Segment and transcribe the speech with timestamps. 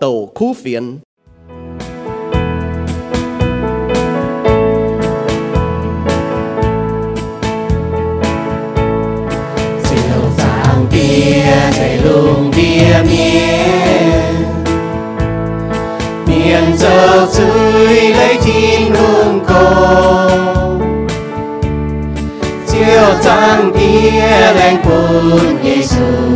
[0.00, 0.98] tàu khu phiền
[10.92, 14.34] bia chạy lùng bia miền
[16.26, 19.64] miền giờ dưới lấy chín lùng cô
[22.68, 26.35] chiều trăng bia lên cuốn Giêsu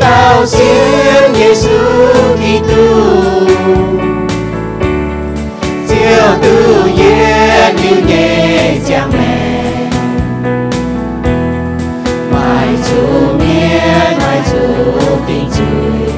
[0.00, 1.78] hai tao xiên Giêsu
[2.36, 3.46] Kitô.
[5.88, 9.62] Chiều tu yên như nhẹ chàng mẹ.
[12.32, 13.02] Mãi chủ
[13.38, 14.66] miên mãi chủ
[15.26, 16.15] tình chuối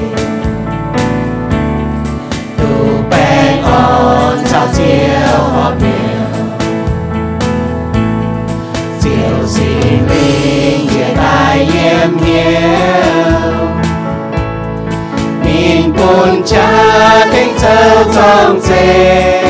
[16.09, 19.43] min bồn cha thánh châu trong dê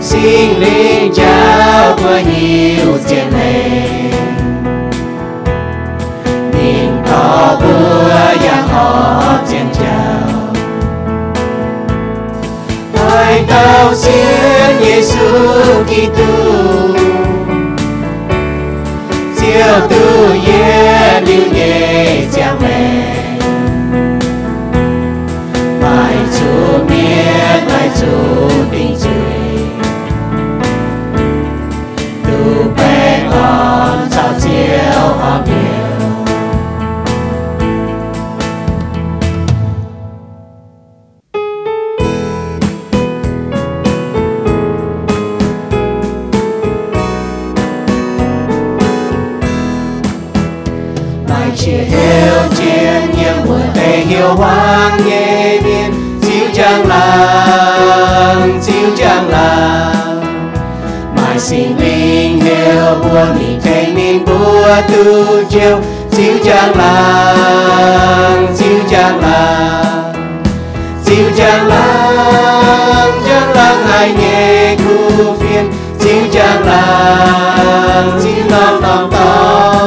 [0.00, 3.80] xin linh giáo của nhiều tiền lệ
[6.52, 10.52] min có bữa yang họ tiền chào.
[12.94, 15.28] Hai tao xin Giêsu
[15.86, 16.24] Kitô.
[19.40, 21.81] Chiều tu ye lưu nhẹ cha
[28.02, 29.92] miên mai
[32.24, 32.70] tu
[35.18, 35.40] họ
[51.28, 55.81] mai chia hiếu chiến nhiệm buồn tay yêu hoang nhẹ biên
[56.62, 60.20] trang làng chiếu trang làng
[61.16, 65.04] mai xin linh hiểu bùa mi thanh niên bùa tu
[65.50, 65.80] chiếu
[66.10, 70.12] chiếu trang làng chiếu trang làng
[71.04, 75.70] chiếu trang làng trang làng ai nghe khu phiên.
[76.00, 79.81] Chiếu trang làng chiếu lòng lòng tao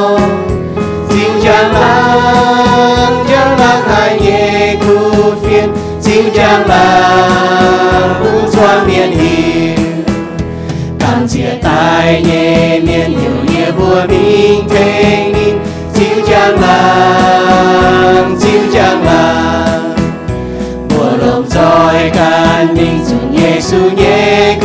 [6.36, 10.04] chiếu trang làng buông xoan miền hiền.
[10.98, 15.58] Cảm chia tay nhẹ miền nhiều nghĩa bùa minh thanh niên
[15.94, 19.94] chiếu trang làng chiếu trang làng
[20.90, 24.56] mùa lộng roi can minh dùng Giêsu nhé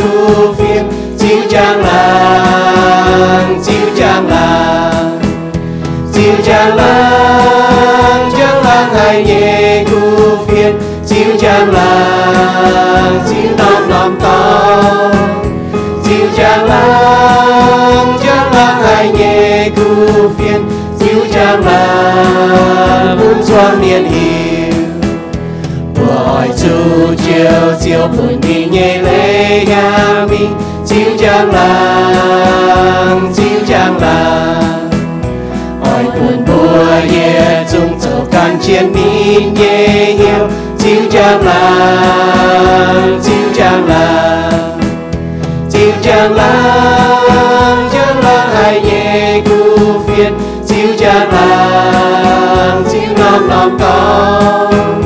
[14.02, 14.62] làm ta
[16.04, 20.62] dịu dàng lắm làng trang làng hai nhẹ khu phiền.
[20.98, 24.72] Dịu dàng lắm cũng xoan niên hiểu
[25.96, 30.46] của hỏi chiều chiều buồn đi nhẹ lê nhà mi
[30.84, 34.90] dịu dàng lắm dịu dàng lắm
[35.82, 40.48] ôi buồn bùa ye chung dầu can chiến mi nhẹ hiểu
[40.82, 44.80] chiếu chàng làng chiếu chàng làng
[45.70, 50.32] chiếu chàng làng chàng làng hai nhẹ cu phiền
[50.66, 55.02] chiếu chàng làng chiếu lòng lòng con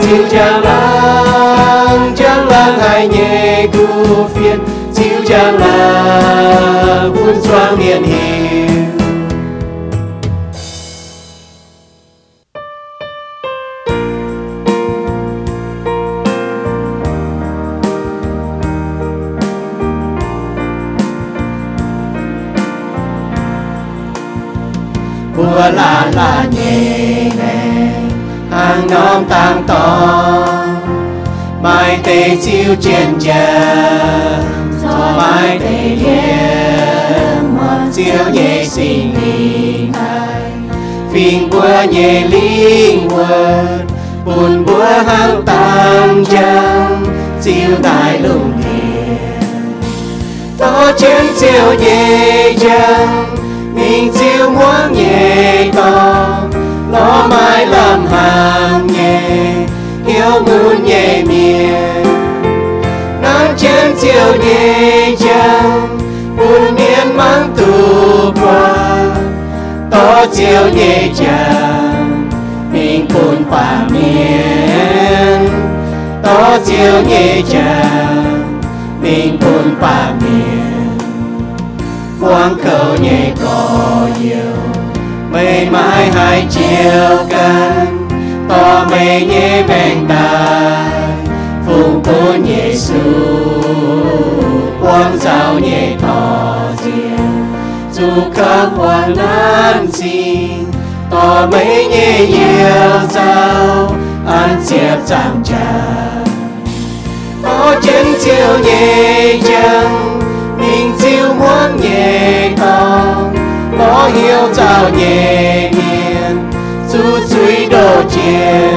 [0.00, 3.86] chiếu chàng làng chàng làng hai nhẹ cu
[4.34, 4.58] phiền
[4.94, 8.49] chiếu chàng làng quân xoang miền hình
[25.72, 27.90] la là là nhẹ nè
[28.50, 30.46] hàng nhóm tăng to.
[31.62, 34.40] Mai tê chiêu trên chờ
[34.82, 37.44] cho mai tê liêm
[37.94, 40.50] chiêu nhẹ xin linh ai
[41.12, 43.86] phiền bùa nhẹ linh quần
[44.24, 47.06] buồn bữa hàng tăng chân
[47.42, 49.80] chiêu đại lùng thiền
[50.58, 53.29] to chiến chiêu nhẹ chân
[53.90, 56.26] mình chiêu muốn nhẹ to
[56.92, 59.20] lo mai làm hàng nhẹ,
[60.06, 62.04] hiếu muốn nhẹ miền
[63.22, 65.98] nắng trên chiều nhẹ chân
[66.36, 67.72] buồn miên mang tù
[68.42, 68.74] qua.
[69.90, 72.28] To chiều nhẹ chân
[72.72, 75.48] mình buồn quả miền
[76.22, 78.42] to chiều nhẹ chân
[79.02, 80.70] mình buồn quả miền
[82.20, 83.69] quang cầu nhẹ con
[85.40, 88.08] mây mãi hai chiều căn
[88.48, 91.12] to mây nhé bèn đài
[91.66, 92.94] phùng cô nhé su
[94.82, 97.46] quang giáo nhẹ tỏ riêng
[97.92, 100.64] dù các quan nan xin,
[101.10, 103.94] to mây nhẹ yêu giáo
[104.26, 106.24] ăn xếp chẳng chẳng
[107.42, 109.88] có chân chiều nhẹ chân,
[110.58, 113.39] mình chiều muốn nhẹ tòng
[113.80, 116.50] lo hiểu chào nhẹ miền
[116.88, 118.74] dù suy đồ chiền.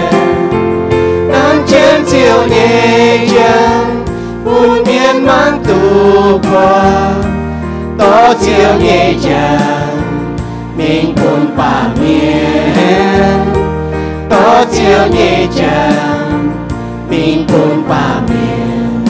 [1.31, 4.05] Nắng trên chiều nhẹ chân
[4.45, 7.11] buồn miên mang tù qua.
[7.99, 9.59] To chiều nhẹ chân
[10.77, 13.45] mình buồn bà miền
[14.29, 16.51] to chiều nhẹ chân
[17.09, 19.05] mình buồn bà miền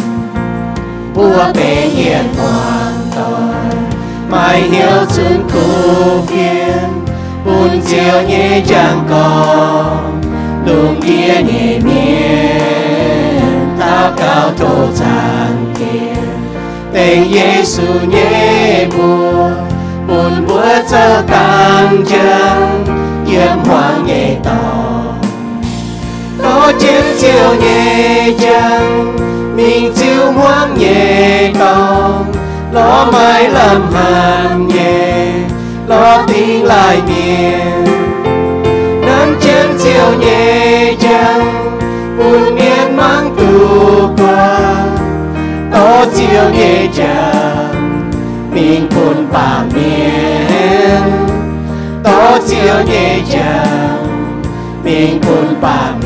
[1.15, 2.72] bùa bề hiền hoàn toàn
[4.33, 7.05] mai hiểu xuân khu phiền,
[7.45, 10.21] buồn chiều nhẹ chẳng còn.
[10.65, 16.21] Lùng kia nhẹ miền ta cao thổ chẳng kia
[16.93, 19.51] tên Giêsu nhé buồn
[20.07, 22.85] buồn bữa cho tăng chân
[23.27, 25.03] yếm hoàng nhẹ to.
[26.43, 29.15] Có trên chiều nhẹ chân,
[29.55, 32.32] mình chiều hoang nhẹ con
[32.73, 35.27] lo mãi làm hàng nhẹ
[35.87, 37.85] lo tiếng lại miền
[39.01, 41.41] nắng chân chiều nhẹ chân
[42.17, 44.59] buồn miên mang tù qua.
[45.71, 48.11] To chiều nhẹ chân
[48.53, 51.01] mình buồn bà miền
[52.03, 54.07] to chiều nhẹ chân
[54.83, 56.02] mình buồn bà miền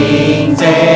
[0.00, 0.89] bên chính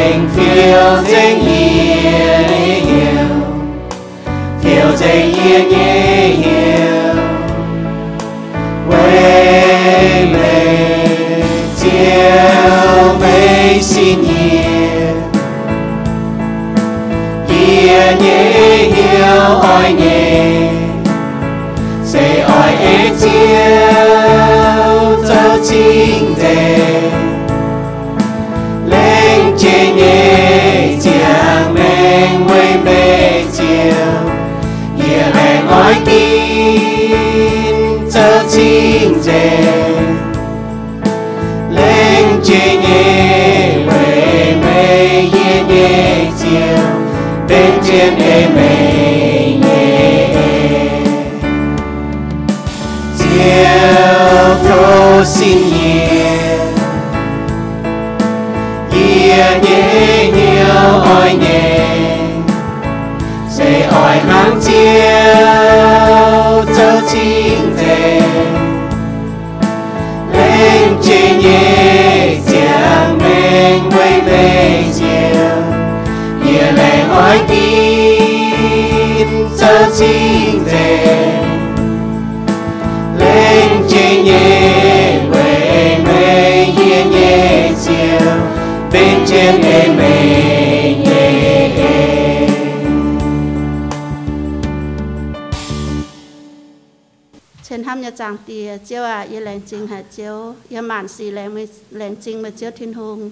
[98.14, 101.32] trên ham nhà chàng tì chiếu à y lệnh chính hà chiếu y mạn xì
[101.32, 103.32] lệnh mới lệnh chính mà chiếu thiên hùng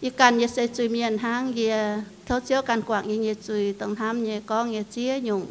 [0.00, 1.68] y can y sẽ chui miền hang y
[2.26, 5.46] thấu chiếu can quảng y nhẹ chui tổng ham nhẹ có nhẹ chia nhung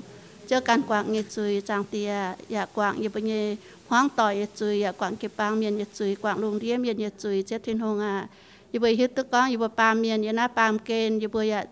[0.48, 3.56] chiếu can quảng nhẹ chui chàng tì ya quảng y bây nhẹ
[3.88, 6.98] hoang tỏi y chui ya quảng kịp bang miền nhẹ chui quảng lùng đĩa miền
[6.98, 8.27] nhẹ chui chiếu thiên hùng à
[8.72, 11.50] y bây hít tức con y bây pam miền y na pam kên y bây
[11.50, 11.65] ya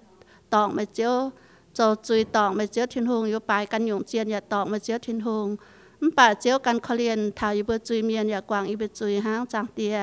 [0.50, 1.32] tọng mà chiếu
[1.74, 4.80] cho chui tọng mà chiếu thiên hùng y bài can nhung chiên ya tọng mà
[4.80, 9.97] chiếu thiên hùng มป่าเจีย มป่าเจียวกันเขาเรียนทาวอีเบจุยเมียนอย่ากวางอีเบจุยห้างจางเตีย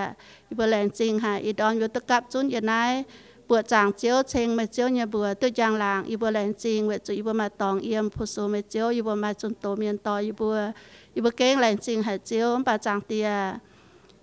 [0.49, 2.91] อีเบแรงจริงค่ะอีดอนอยู่ตะกับจุนอย่านาย
[3.47, 10.57] ปวดจางเจียวเชงมาเจียวเนี่ยบัวตัวจางหลางอีเบแรงจริงเวจุอีเบมาตองเอียมผู้สูมาเจียวอีเบมาจุนโตเมียนต่ออีบัว
[11.15, 13.29] อีเบเก้งแรงจริงค่ะเจียวป่าจางเตีย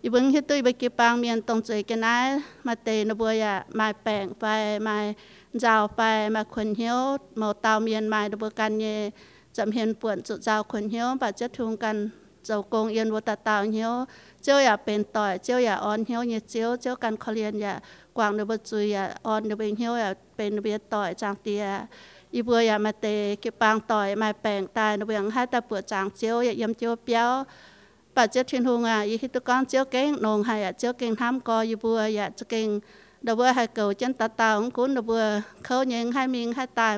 [0.03, 2.27] อีเบิ้งเฮ็ดตุ้ยไปเก็บปางเมียนตรงจุยกันนาย
[2.67, 4.45] มาเตนบัวอย่ามาแปลงไป
[4.87, 4.97] มา
[5.61, 6.01] เจ้าไป
[6.35, 7.01] มาคนเหี่ยว
[7.39, 8.87] หมอเตาเมียนมาดบัวกันเย
[9.57, 12.09] นี่ย chậm hiện buồn chủ giáo khuẩn hiếu và chất thung กัน
[12.47, 13.93] เจ้ากงเอียนวัตตาเหี้ยว
[14.43, 17.75] เจ้าอย่าเป็นต่อยเจ้าอย่าอ่อนเหี้ยวเนี่ยเจ้าเจ้ากันเขาเรียนอย่า
[18.17, 21.65] กวางเดือบจุยอย่าอ่อนเดือบเหี้ยวอย่าเป็นเบียต่อยจางเตีย
[22.35, 27.31] อีบัวอย่ามาเตะเก็บปางต่อยมาแปลงตายเดือบให้ตาปวดจางเจ้าอย่าเยี่ยมเจ้าเปี้ยว
[28.17, 32.69] ปัจเจ้าทินหงอะอีฮิตกอนเจ้าเก่งนงให้อะเจ้าเก่งทำกออีบัวอย่าจะเก่ง
[33.25, 35.13] เดือบให้เก่าจันตาตาของคุณเดือบ
[35.65, 36.95] เขายังให้มิงให้ตาย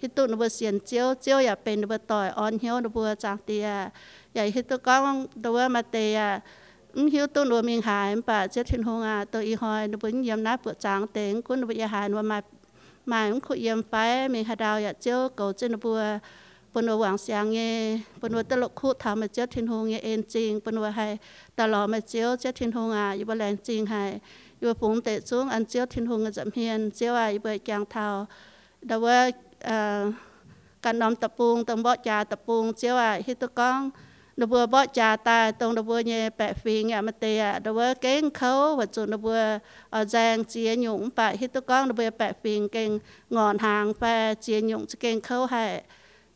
[0.00, 3.68] ฮิตุนบเสียนเจียวเจียวอยากเป็นนบต่อยออนเฮียวนบจากเตีย
[4.34, 6.20] อยากฮิตุก้องตัวมาเตีย
[7.04, 12.38] มฮิวตุนัวมิงหายป่าเจ็ดทิ้นหงาตัวอีหอยนบุญเยี่ยมนะเปือจางเต็งคุณนบุาหายว่ามา
[13.08, 13.94] หมายมันคุยเยี่ยมไป
[14.32, 16.00] มีหาดาวอยากเจียวเกาเจนบัว
[16.72, 17.78] ปนวหวังเสียงเงย
[18.20, 21.08] ปนวตลกคู่ทำมาเจ็ดทิ้นหงเงเองจริงปนวให้
[21.58, 24.04] ตลอดมาเจียวเจ็ดทิ้นหงาอยู่บนแรงจริงให้
[24.60, 28.06] อยู่ผงเตะซุ้งอันเจียวทินหงจะเพียนเจียวไอ้เบยแกงเทา
[28.86, 29.18] แต่ว่า
[30.83, 33.79] กันนอมตะปูงตรงบ่จาตะปูงเจียวอ่ะฮิตกอง
[34.39, 37.33] นบัวบ่จาตาตรงนบัวเนี่ยแปะฟิงอ่ะมาเตะ
[37.65, 39.39] นบัวเก่งเขาวัดจุนบัว
[40.11, 42.89] แจงเจียหยุ่งปะฮิตกองนบัวแปะฟิงเก่ง
[43.35, 45.65] งอนหางแปะเจียหยุ่งจะเก่งเขาให้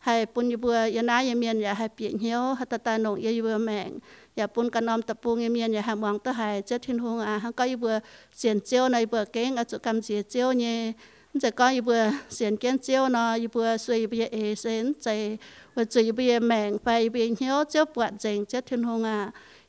[0.05, 3.91] ให้ปุญญบัวยานายเมียนอย่าให้เปลี่ยนเหี้ยวหัตตาหนงยาบัวแมง
[4.37, 7.95] อย่าปุนกันนอมตะปูเมียนอย่าให้มองตะหายเจ้าทินหงอ่ะฮังก็อีบัว
[8.37, 10.77] เสียนเจียวในบัวเก่งอาจุกรรมเจียเจียวเนี่ย
[11.43, 12.01] จะก็อีบัว
[12.35, 15.07] เสียนเก้นเจียวเนาะอีบัวสวยอีบัวเอเซนใจ
[15.75, 19.19] ว่าจะอีบัวแมงไปอีบัวเหี้ยวเจ้าปวดเจงเจ้าทินหงอ่ะ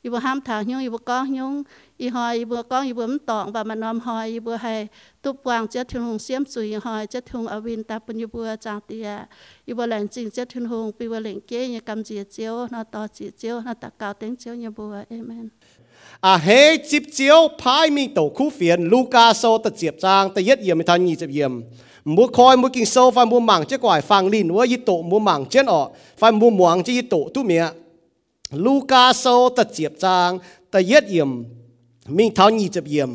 [0.03, 1.53] อีบัวห้ามถางยุ่งอีบัวก้อยุ่ง
[2.01, 4.75] อีหอยอีบัวก้องอีบัวมันตองบ่มันนอมหอยอีบัวให้
[5.24, 9.10] ตุบวางเจ้าทุงเสียมสุยหอยเจ้าทุงอวินตาปัญญบัวจางเตีย
[9.68, 15.48] อีบัวแหลงจริงเจ้าทุงปีบัวแหลงเกี้ยกำเจียเจียวนอต่อจีเจียวนอตะกาวเต็งเจียวยบัวเอเมน
[16.25, 20.43] à hê chip chiếu phai mi tổ khu phiền, Luca so ta diệp trang ta
[20.47, 21.60] yết yếm thằng nhị diệp yếm.
[22.04, 25.02] Mua khoi mua kinh sâu phải mua mảng chế quải phang lìn mua yết tổ
[25.02, 27.67] mua mảng chết ọ phải mua muang chế yết tổ, tu mía
[28.52, 30.39] Luca so ta diệp trang
[30.71, 31.43] ta yết yếm
[32.06, 33.10] mình thao nhị diệp yếm.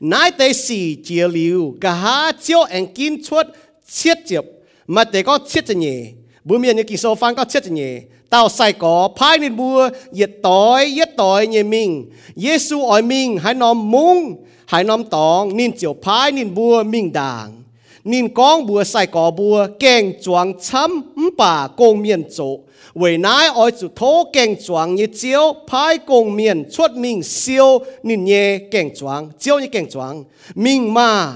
[0.00, 3.46] Nãy tế xì chia liu cả há chiếu anh kinh chuột
[3.88, 4.44] chiết diệp.
[4.86, 6.04] Mà tế có chiết cho nhỉ.
[6.44, 7.98] Bữa miền như kinh sâu phang có chiết cho nhỉ
[8.34, 12.10] tao sai có phai nên bùa yết tối yết tối nhà mình.
[12.36, 17.12] Giêsu ỏi mình, hãy nom mung hãy nom tòng, nên chiều phai nên bùa mình
[17.12, 17.62] đàng
[18.04, 21.02] nên con bùa sai có bùa keng chuang chấm
[21.36, 22.58] bà công miền chỗ.
[22.94, 27.78] Vì nãy ỏi chủ thô keng chuang như chiếu phai công miền xuất mình siêu,
[28.02, 31.32] nên nhẹ keng chuang chiếu như keng chuang mình mà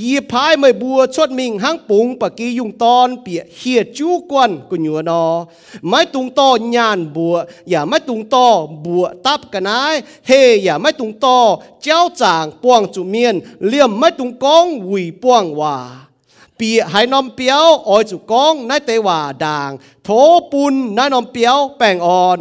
[0.00, 5.24] ยีพายไม่บัวชดมิงหังปุงปะกียุงตอนเปียเฮียจูกวนกุญวนอ
[5.88, 7.36] ไม่ตุงตอญานบัว
[7.68, 8.46] อย่าไม่ตุงตอ
[8.84, 9.94] บัวตับกันนาย
[10.26, 10.30] เฮ
[10.64, 11.38] อย่าไม่ตุงตอ
[11.82, 13.34] เจ้าจางป่วงจุเมียน
[13.66, 15.76] เลี่ยมไม่ตุงกองหุยป่วงว่า
[16.56, 19.70] เปียหายนอมเปียวออยจุกองนายเตว่าด่าง
[20.04, 20.08] โถ
[20.52, 22.38] ปุนนายนอมเปียวแป้งอ่อน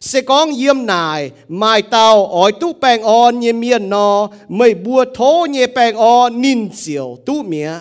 [0.00, 5.04] sẽ có yếm nài mai tàu ỏi tu bèn on nhẹ miền nó mây bùa
[5.14, 7.72] thố nhẹ bèn on nín xiêu tu mía.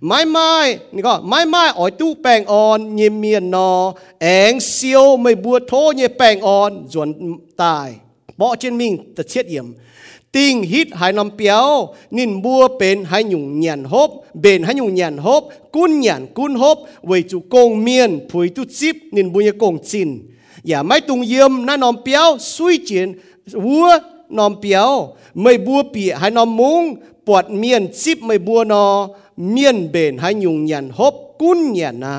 [0.00, 5.16] Mai mai, nè có mai mai ỏi tu bèn on nhẹ miền nó éng xiêu,
[5.16, 7.14] mây bùa thố nhẹ bèn on chuẩn
[7.56, 7.92] tài.
[8.36, 9.72] Bỏ trên mình tật chết yếm.
[10.32, 14.94] Tình hít hai năm béo nín bùa bên hai nhung nhàn hốp bên hai nhung
[14.94, 16.78] nhàn hốp, cún nhàn cún hốp.
[17.02, 20.31] Với chủ công miền phùi tu chip nín bùa nhẹ công chín
[20.67, 23.07] อย่าไม่ตุงเยี่ยมนะนอมเปียวซุยจีน
[23.65, 23.87] วัว
[24.37, 24.89] นอมเปียว
[25.41, 26.81] ไม่บัวปีให้นอมมุง
[27.27, 28.85] ปวดเมียนซิบไม่บัวนอ
[29.51, 32.15] เมียนเบนให้ยุงยันฮบกุ้นยันนะ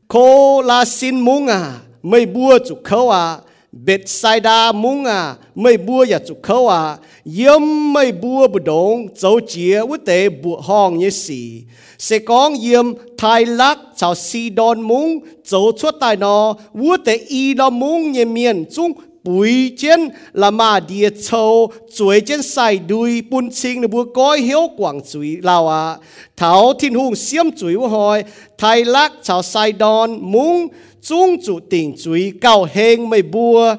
[0.08, 3.36] cô là xin mung à mày bua chủ khâu à
[3.72, 6.96] bệt sai đa mung à mày bua ya chủ khâu à
[7.36, 7.60] yếm
[7.92, 11.62] mày bua bù đông dấu chia út tế bù hong như xì
[11.98, 17.16] sẽ có yếm thái lắc chào si đòn mung dấu chuột tài nó út tế
[17.16, 18.92] y đó mung như miền trung
[19.23, 24.41] bùi trên là mà địa châu, chuối trên sai đuôi bún chính là bùa coi
[24.41, 25.97] hiếu quảng chuối lao à
[26.37, 28.23] thảo thiên hùng xiêm chuối vô hồi
[28.57, 30.67] thay lắc chào sai đòn mung
[31.01, 33.75] trung chủ tình chuối cao heng mày bùa.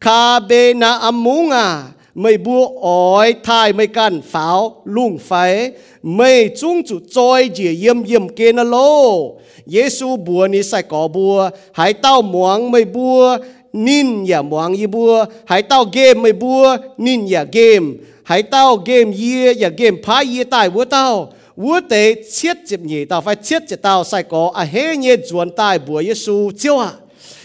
[0.00, 5.72] Kha bê na âm mung à mày bùa ỏi thai mày can pháo lùng phái.
[6.02, 9.34] Mày trung chủ trôi dìa yếm yếm kê na lô.
[9.66, 13.36] Giêsu bùa ni sai có bùa hãy tao muang mày bùa
[13.72, 17.86] nín ya muang yi bua hãy tao game mày bua nín ya game.
[18.22, 21.32] Hãy tao game ye ya game phá ye tai bùa tao.
[21.56, 25.16] Bùa tế chết chịp nhỉ tao phải chết chịp tao sai có à hê nhé
[25.30, 26.90] chuẩn tai bùa Giêsu chiêu à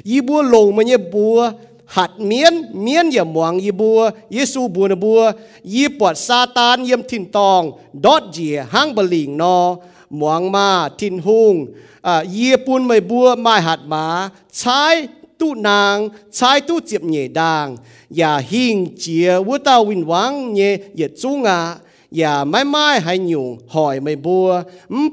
[0.04, 1.52] yi bua lồng mà nhé bua
[1.86, 5.32] hạt miến miến ya muang y bùa Giêsu bùa na bùa
[5.64, 9.76] y bọt Satan yếm thìn tòng đót dìa hang bờ lình no.
[10.10, 11.68] Muang ma thìn hung.
[12.02, 13.02] À yê pun mày
[13.38, 15.08] mai hạt má trái
[15.44, 17.78] tu nàng trái tu chiệp nhẹ đàng.
[18.10, 21.76] Và hiền chia vô tao win vắng nhẹ yết chú ngà
[22.12, 24.62] và mãi mãi hay nhung hỏi mày bùa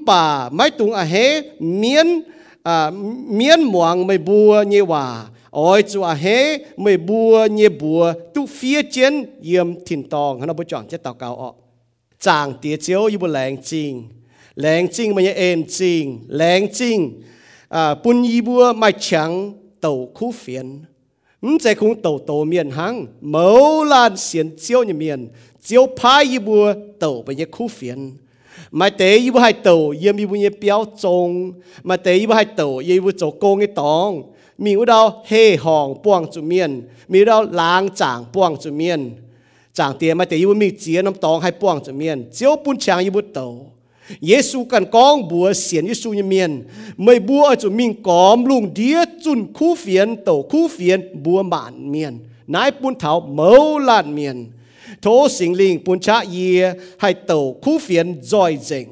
[0.06, 2.06] bà mãi tung à hế miến
[2.62, 2.90] à
[3.28, 5.26] miến muang mày bùa nhẹ hòa.
[5.50, 10.40] Ôi, chú à hế, mày bùa nhẹ bùa, tu phía trên yếm thìn tòng.
[10.40, 11.54] Hắn bố chọn chết tao cao ọ.
[12.20, 14.04] Chàng tía chiếu yêu bố lẹng chinh.
[14.54, 17.22] Lẹng chinh mà nhẹ ên chinh lẹng chinh.
[17.68, 20.78] À bún y bùa mai chẳng tàu khu phiền
[21.40, 25.28] ừm chạy khung tàu tàu miền hang mẫu lan xiên chiếu như miền,
[25.62, 28.12] chiếu phá y bùa tàu bây giờ khu phiền
[28.70, 32.26] mà tế y bùa hai tàu, yếm y bùa biểu béo trông mà tế y
[32.26, 34.22] bùa hai tàu, yếm y bùa chỗ cô nghe tòng.
[34.58, 36.88] Mi u đào hê hòn buông chủ miền.
[37.08, 39.10] Mi u đào láng chàng buông chủ miền.
[39.72, 42.30] Chàng tiền mà tế y bùa mi chia năm tòng hay buông chủ miền.
[42.32, 43.72] Chiếu bún chàng y bùa tàu.
[44.20, 46.62] Giêsu cần con bùa xiển Giêsu như miền
[46.96, 51.42] mày bùa ở chỗ mình có lùng đĩa chun khu phiền tổ khu phiền bùa
[51.42, 54.46] mạn miền nái bún thảo mâu lan miền
[55.02, 58.88] thố sinh linh bún cha ye hay tổ khu phiền giỏi dịnh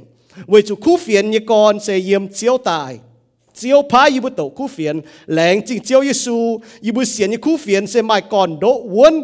[0.46, 2.98] với chỗ khu phiền như con sẽ yếm chiếu tài
[3.60, 4.96] จียวพายิบุโตคู่เฟียน
[5.32, 6.36] แหลงจริงเจียวเยซู
[6.86, 8.64] ยิบุเสียนยี่คู่เฟียนเสมายก่อนโด
[8.96, 9.14] วน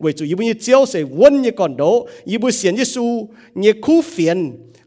[0.00, 1.82] เวจูยิบุยี่เจียวเสวนยี่ก่อนโด
[2.30, 3.06] ยิบุเสียนเยซู
[3.64, 4.38] ยี่คู่เฟียน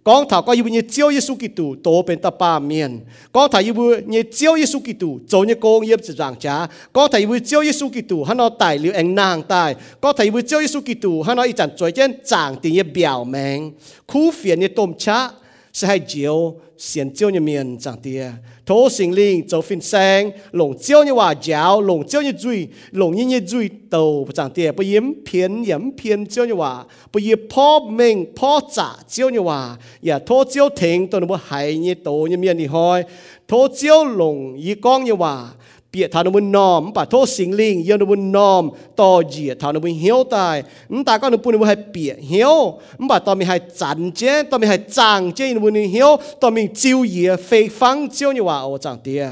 [0.05, 2.99] con thảo có yêu như chiếu Giêsu Kitô tổ bên ta ba miền
[3.31, 3.73] con thảo yêu
[4.05, 7.63] như chiếu Giêsu Kitô chỗ như cô nghiệp chỉ giảng cha con thảo yêu chiếu
[7.63, 11.21] Giêsu Kitô hắn nó tài liệu anh nàng tài con thảo yêu chiếu Giêsu Kitô
[11.21, 13.71] hắn nó ý chẳng trôi trên chẳng tiền như biểu mèn
[14.07, 15.29] khu phiền như tôm chả
[15.73, 18.31] sẽ hay chiếu xiên chiếu như miền chẳng tiền
[18.65, 22.67] thổ sinh linh cho phin sang lồng chiếu như hòa giáo lồng chiếu như duy
[22.91, 26.83] lồng như như duy tàu chẳng tiền bây yếm phiền yếm phiền chiếu như hòa.
[27.13, 29.75] Bây yếm po mình po trả chiếu như hòa.
[30.01, 33.03] Và thổ chiếu thịnh tôi nó bộ hại như tổ như miền đi hoi.
[33.47, 35.47] Thổ chiếu lồng, y con như hòa
[35.95, 39.53] bịa thảo nó muốn nòm, bà thô sinh linh yêu nó muốn nòm to dịa
[39.59, 40.63] thảo nó muốn hiếu tài.
[40.89, 44.11] Ừm, ta có nó muốn nó hay bịa hiếu ừm, bà tao mình hay chán
[44.11, 48.09] chế tao mình hay chàng chế nó muốn hiếu tao mình chiêu dịa phê phăng
[48.09, 49.27] chiêu như hòa ô chẳng tìa.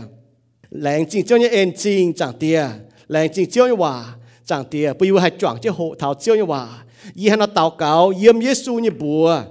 [0.71, 2.67] Lẹ́ng chính chiêu như ên chính chẳng tìa.
[3.07, 4.05] Lẹ́ng chính chiêu như hòa,
[4.45, 4.93] chẳng tìa.
[4.99, 6.67] Bây giờ hay chọn chế hộ thảo chiêu như hòa.
[7.15, 9.41] Y hắn nó tao cáo yếm Giêsu như bùa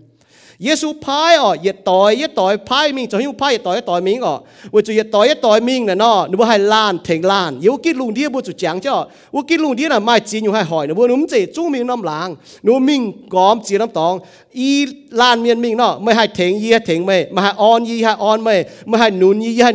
[0.58, 3.80] Giêsu phái ở ye tội ye tội phái mình cho hiu phái ye tội ye
[3.80, 4.40] tội mình ở
[4.72, 7.60] bu chu ye tội ye tội mình là nó nubu hai lan thành lan.
[7.60, 9.06] Yếu kí lùng đi bu chu chẳng cho.
[9.30, 11.86] U kí lùng đi là mai chỉ nhiều hai hỏi nubu núm chỉ chung mình
[11.86, 14.18] năm làng nubu mình gom chỉ năm tòng
[14.50, 18.64] y lan miền mình nó mới thèn ye thèn mày mà on ye on mày
[18.86, 19.72] mà hai nún ye hai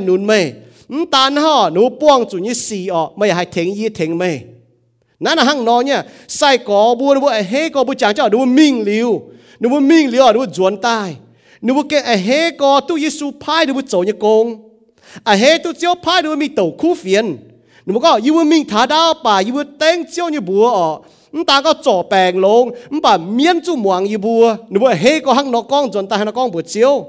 [2.94, 4.30] ออกไม่ให้ถึงยี่ถึงไม่
[5.24, 6.00] นั่นน่ะหังนอนเนี่ย
[6.36, 9.08] ใส่กอบัวบัวเฮกอบัวจางเจ้าดูมิ่งเหลียว
[9.62, 11.16] nếu mà mình liều nếu mà chuẩn tai
[11.60, 14.56] nếu mà cái à hết có tu Giêsu phai nếu mà走như công
[15.24, 17.36] à hết tu chiếu phai nếu mà mình tàu khu phiền
[17.86, 20.70] nếu mà có yêu mà mình thả đau bà yêu mà tên chiếu như bùa
[20.70, 21.00] ở
[21.34, 27.06] 唔大个做病龙，唔把面做忙一步，你不黑个行那讲准，但系那讲不招，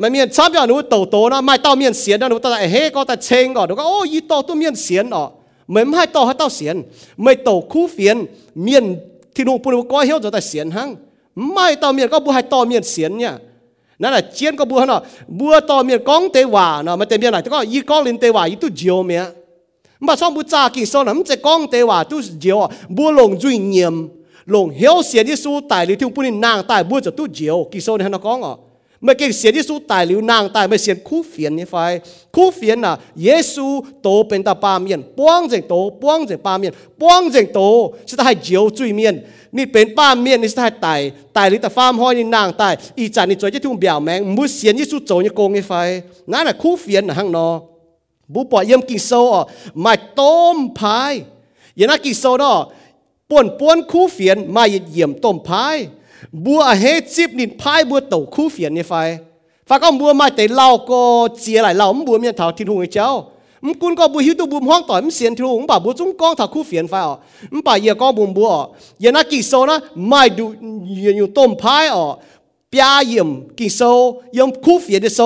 [0.00, 5.24] มันเมียนชอบอย่างนู้นโตโตนะไม่เต้าเมียนเสียนนะหนูแต่เฮก็แต่เชงก็หนูก็โอ้ยีโตตัวเมียนเสียนอ๋อ
[5.72, 6.76] ไม่ไม่โตให้เต้าเสียน
[7.22, 8.16] ไม่โตคู่เฟียน
[8.62, 8.84] เมียน
[9.34, 10.88] ที่หนูปุ่นก็เฮียวจะแต่เสียนหัง
[11.52, 13.34] ไม่เต้าเมียนก็บัวให้โตเมียนเสียนเนี่ย
[14.02, 15.00] นั่นแหละเจียนก็บัวเนาะ
[15.38, 19.22] บัวโตเมียนก้องเตว่าเนาะมันเตเมียนไหนก็ยีก้องลินเตว่ายีตุเจียวเมีย
[20.06, 22.58] มาช่องบุจ่ากี่โซนมันจะก้องเตว่าตุเจียว
[22.96, 23.94] บัวลงจุยเงียม
[24.46, 27.68] lòng hiếu xiên Giêsu tại lưu thiên bún in nàng tại bún cho tu diều
[27.72, 28.58] kỳ sâu này nó có ngọ
[29.00, 32.00] mà cái xiên Giêsu tại lưu nàng tại mà xiên khu phiền như phải.
[32.32, 36.58] Khu phiền là Giêsu tổ bên ta ba miền, buông dành tổ buông dành ba
[36.58, 39.24] miền, buông dành tổ sẽ ta hay diều truy miền.
[39.52, 42.52] Ni bên ba miền ni sẽ hay tại tại lưu ta farm hoi ni nàng
[42.58, 45.52] tại y chả ni cho chứ thung bèo mèng mu xiên Giêsu chỗ như công
[45.52, 46.02] như phải.
[46.26, 47.60] Nãy là khu phiền là hang nó
[48.28, 51.22] bố bỏ yếm kỳ sâu ở mà tôm phai.
[51.76, 52.68] Vậy nó kỳ đó
[53.29, 55.77] ป่วนป่วนคู่เฟียนมาเยี่ยมต้มพาย
[56.45, 56.83] บัวเฮ
[57.13, 58.93] จิบนินพายบัวเต่าคู่เฟียนนี่ไฟ
[59.67, 61.01] ฟ้าก็บัวมาแต่เล่าก็
[61.39, 63.09] เจียหลายเล่าบัวเมียนเถาทิ้งหูเจ้า
[63.65, 67.13] มกุนก็บัวหิวตัวบัวห้องต่อยมเสียนทิ้งหูมป่าบัวจุ้งกองเถาคู่เฟียนไฟอ๋อ
[67.55, 68.49] มป่าเยี่ยกองบัวบัว
[69.03, 70.45] ยันนักกิโซนะไม่ดู
[71.17, 72.05] อยู่ต้มพายอ๋อ
[72.71, 73.81] ปยาเยี่ยมกิโซ
[74.37, 75.21] ยมคู่เฟียนเโซ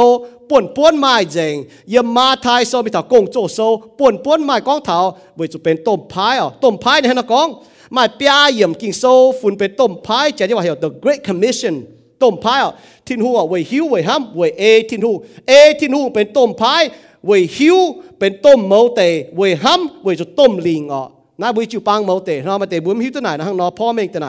[0.49, 1.55] ป่วนป่วนไม้เจง
[1.93, 3.59] ยมมาทายโซมีเถากงโจโซ
[3.99, 4.97] ป่วนป่วนไม้กองเถา
[5.35, 7.47] เวจะเป็นต้มพายอ๋อต้มพายในนะกอง
[7.95, 9.03] มาปยาเยี่ยมกินโซ
[9.39, 11.75] ฝุ่นเป็นต้มพายจะเรียกว่าเหรอ the great commission
[12.21, 12.59] ต้มพาย
[13.07, 15.11] ทินหูเวยหิวเวยห้ำเวยเอทินหู
[15.47, 16.83] เอทินหูเป็นต้มพาย
[17.25, 17.77] เวยหิว
[18.19, 19.01] เป็นต้มเมาเต
[19.37, 21.03] เวยห้ำเวยจะต้มลิงอ่ะ
[21.41, 24.27] น่าบุยจิวปังเมาเตเรามาเตบุ้มหิวตัวไหนนะฮังนอพ่อเมงตัวไหน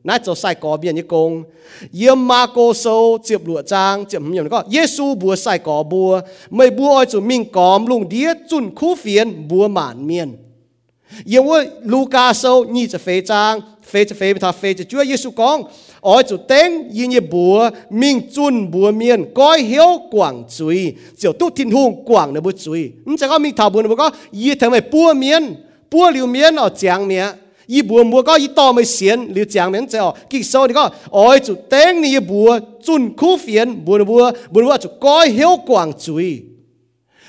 [0.08, 1.30] น่าจะใส่กอเบียนยี่กง
[1.96, 2.86] เยี่ยมมาโกโซ
[3.24, 6.10] เจียบหลัวจางเจียบหยมก็เยซูบัวใส่กอบัว
[6.54, 10.30] ไม่บัวอ้อยจุมิงกอมลุงเดียจุนคู่เฟียนบัวหมานเมียน
[11.28, 11.58] เยี่ยว่า
[11.92, 13.54] ลูกาโซนี่จะเฟจาง
[13.88, 15.58] เฟจะเฟไปทาเฟจะช่วยเยซูกอง
[16.08, 17.56] อ้อยจุเต็งยินยบัว
[18.00, 20.78] มิงจุนบัวเมียนก้อยเหี้ยวกว่างจุย
[21.18, 24.08] เจียวตุ้ทินหุงกว่างเนบุจุยนั่นจะก็มีถาบุญบุก็
[24.40, 25.42] ยี่ทำไมปัวเมียน
[25.92, 27.24] ปัวเหลียวเมียนเอาจางเมีย
[27.66, 30.14] 一步莫搞一刀没闲，你讲明着哦。
[30.28, 32.48] 给说你讲，哎，就等你一步
[32.82, 36.46] 准苦烦，不不不不就该晓广嘴。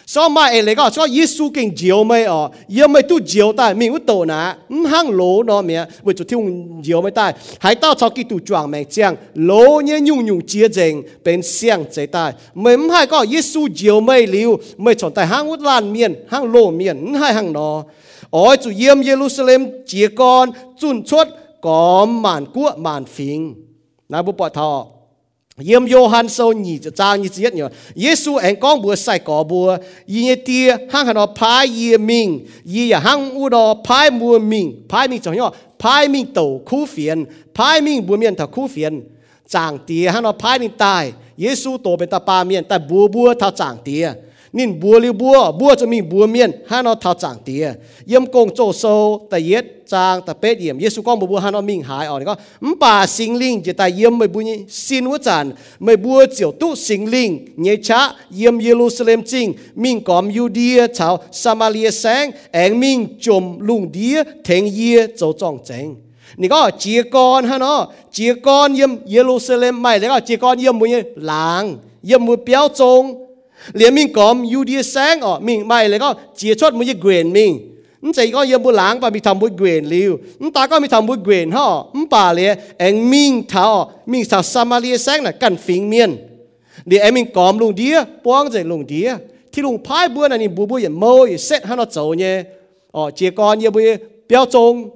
[0.05, 17.87] 所以嘛，哎，你讲说耶稣跟教没哦，也没都教但没有到哪，唔行路那面，为就听教没带，还到超基督转名讲，路呢用用接近变相在带，没唔系讲耶稣教没了，没从在行我烂面，行路面，唔系行咯。
[18.31, 20.45] โอ้ยจุเยี่ยมเยรูซาเล็มเจียกอน
[20.79, 21.27] จุนชด
[21.65, 23.39] กอมหมานกัวหมานฟิง
[24.11, 24.71] นะบุปผาทอ
[25.65, 29.67] เยี่ยมโยฮันโซนีจะจางยี่เสียดเนี่ยเยซูแองก้องบัวใส่กอบัว
[30.13, 32.27] ยี่เตียห้างหันอพายเยี่ยมิง
[32.73, 35.47] ยีห้างอุดอพายมัวมิงพายมิงจังย่อ
[35.81, 37.17] พายมิงโตคู่เฟียน
[37.57, 38.93] พายมิงบัวเมียนถ้าคู่เฟียน
[39.53, 41.03] จางเตียห้างนอพายมิงตาย
[41.41, 44.05] เยซูโตเป็นตาปาเมียนแต่บัวบัวถ้าจางเตีย
[44.57, 47.65] นินบัวลิบัวบัวจะมีบัวเมียนฮานอทาจางเตีย
[48.07, 48.83] เยี่ยมกงโจโซ
[49.29, 52.35] แต่เย็ดจางแต่เป็ดเยี่ยมเยซูก้องบัวฮานอมิงหายออกนี่ก็
[52.65, 54.49] มป่าสิงลิงจะตายเยี่ยมไม่บุญ
[54.85, 55.45] สินวัจัน
[55.83, 57.29] ไม่บัวเจียวตุสิงลิง
[57.61, 58.01] เนชะ
[58.35, 59.47] เยี่ยมเยรูซาเล็มจริง
[59.83, 65.87] มิงกอมยูเดียชาวซามาเลียแสงแองมิงจมลุงเดียเทงเยียโจจองเจง
[66.39, 67.79] นี่ก็เจียกอนฮะเนาะ
[68.13, 70.95] เจียกอนเยี่ยมเยรูซาเล็มใหม่แล้วก็เจียกอนเยี่ยมบุญ
[71.31, 71.63] ล้าง
[72.05, 73.03] เยี่ยมมือเปียวจง
[73.73, 76.83] liền mình có yêu đi sáng ờ, ở mình mày lại có chia chốt một
[76.85, 77.73] cái quyền mình
[78.03, 79.51] nhưng chỉ có yêu một lãng và mình thầm một
[79.83, 80.17] liu.
[80.39, 83.91] Nhưng ta có mình thầm một quyền họ nhưng bà liền anh mình thảo ờ,
[84.05, 86.17] mình thảo Samaria sáng là cần phiền miên.
[86.85, 89.15] Liền em mình có lùng đĩa bóng dậy lùng đĩa.
[89.51, 92.43] Thì lùng phái bữa này bố bố yên mơ yên xét hắn nó 走 nhé.
[92.91, 93.81] Ờ chia con như bố
[94.29, 94.89] biểu trông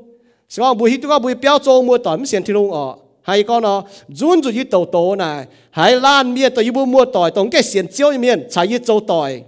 [0.50, 2.96] sẽ có bố hít, có bố biểu trông mua tẩm xiên thì lùng ờ
[3.28, 5.46] hay con nó run rồi hít tàu tố này.
[5.72, 9.00] Hay lan miên tàu ibu mua tỏi tổng cái xiên chiếu miên chả hít châu
[9.00, 9.42] tỏi.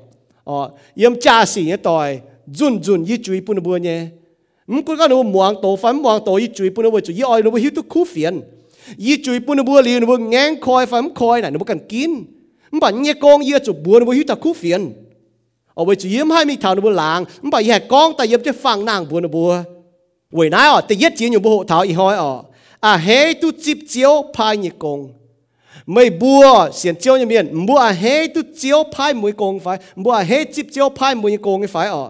[0.44, 4.06] Ờ yếm cha xỉ nhé tỏi run run hít chui bún bùa nhé.
[4.68, 7.44] Mắm cũng cái nó muang tổ phấn muang tổ hít chui bún bùa chui ơi
[7.44, 8.42] nó hít tu khu phiền.
[8.98, 12.12] Hít chui bún bùa liền nó ngang khoi phấn khoi này nó cần kín.
[12.72, 14.94] Mắm bản nhé con hít chuột bùa nó hít ta khu phiền.
[15.74, 18.24] Ở bên chui yếm hai mi thảo nó bùa lang, mắm bản hẹt con ta
[18.24, 19.64] yếm cho phẳng nàng bùa nó bùa
[20.32, 22.44] vậy nãy ờ, ở tự yết chỉ nhiều bùa thảo y hoi ở
[22.80, 25.14] à hê tu chip chiếu phai nhị công
[25.86, 29.78] mày bùa xiên chiếu như miền bùa à hê tu chiếu phai mũi công phải,
[29.96, 32.10] bùa à hê chip chiếu phai mũi công phải ở.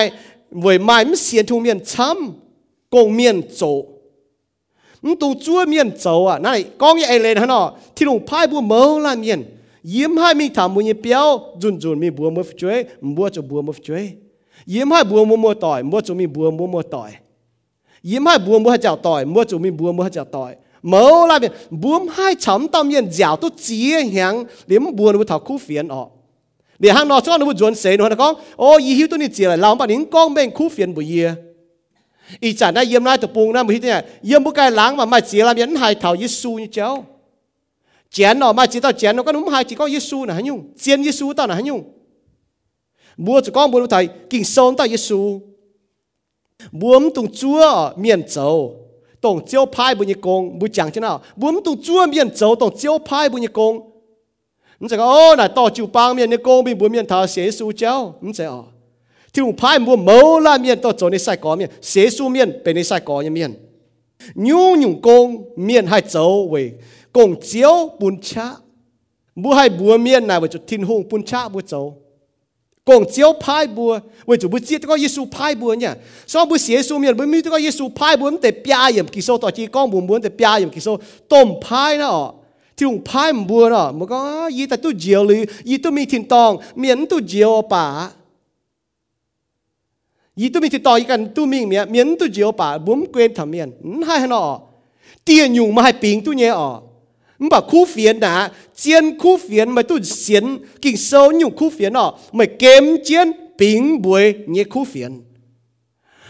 [0.62, 3.62] เวยไม่ไม่เสียทุเมียนช้ำกงเมียนโจ
[5.06, 7.65] มตูจัวเมียนโจอ่ะนั่นกองยี่ไอเลนฮะเนาะ
[7.96, 9.41] ที่ลุงพายบัวเมาละเมียน
[32.41, 35.77] yếm hai mình thảm mua nhị béo dùn dùn mi bùa mua chuối mua
[36.71, 38.19] cho bùa
[40.19, 40.47] mua
[40.95, 41.21] chuối
[42.77, 43.01] yếm
[43.43, 45.33] hai bùa mua mua tỏi mua cho mi
[46.73, 47.37] bùa mua mua
[49.21, 50.12] tỏi yếm hai bùa
[50.53, 52.81] mua chảo tỏi mua cho mi bùa mua chảo tỏi
[54.99, 55.49] mẫu là
[56.14, 56.31] biển
[56.79, 57.33] bùa hai
[57.77, 58.78] chấm
[59.38, 63.53] ที่ลุงพายมัวเมาละเมียนต่อจนในสายกอเมียนเสียสู้เมียนเป็นในสายกอยังเมียน
[64.48, 65.27] ยูหยุ่งกง
[65.64, 66.55] เมียนให้เจ้าเว
[67.16, 68.46] กงเจียวปุนชะ
[69.42, 71.83] บัวให้บัวเมียนนายว่าจุดทิ้นหงปุนชะบัวเจ้า
[72.88, 73.92] กงเจียวพายบัว
[74.29, 75.92] ว่าจุดบัวเจียตก็ยิสูพายบัวเนี่ย
[76.33, 80.88] สองบัวเสียสู้เมียนบัวมีตก็ยิสูพายบัวมันแต่ปยาอย่างกิโซต่อจีก้องบัวบัวแต่ปยาอย่างกิโซ
[81.33, 82.24] ต้มพายนะอ๋อ
[82.77, 84.18] ที่ลุงพายบัวเนาะมันก็
[84.57, 87.85] ยีแต่ตู้เจียวหรือยีตู้มีถิ่นตองเมียนตู้เจียวป่า
[93.13, 93.72] quên thầm miễn
[94.08, 94.60] hai nó
[95.26, 96.82] tiền dùng mà hai ping tu nhé ở
[97.43, 102.46] 唔把酷phiền đã chiến khu phiền mà tu xiên kinh sâu nhung khu phiền ọ mà
[102.60, 105.22] kém chiến bình bùi nhẹ khu phiền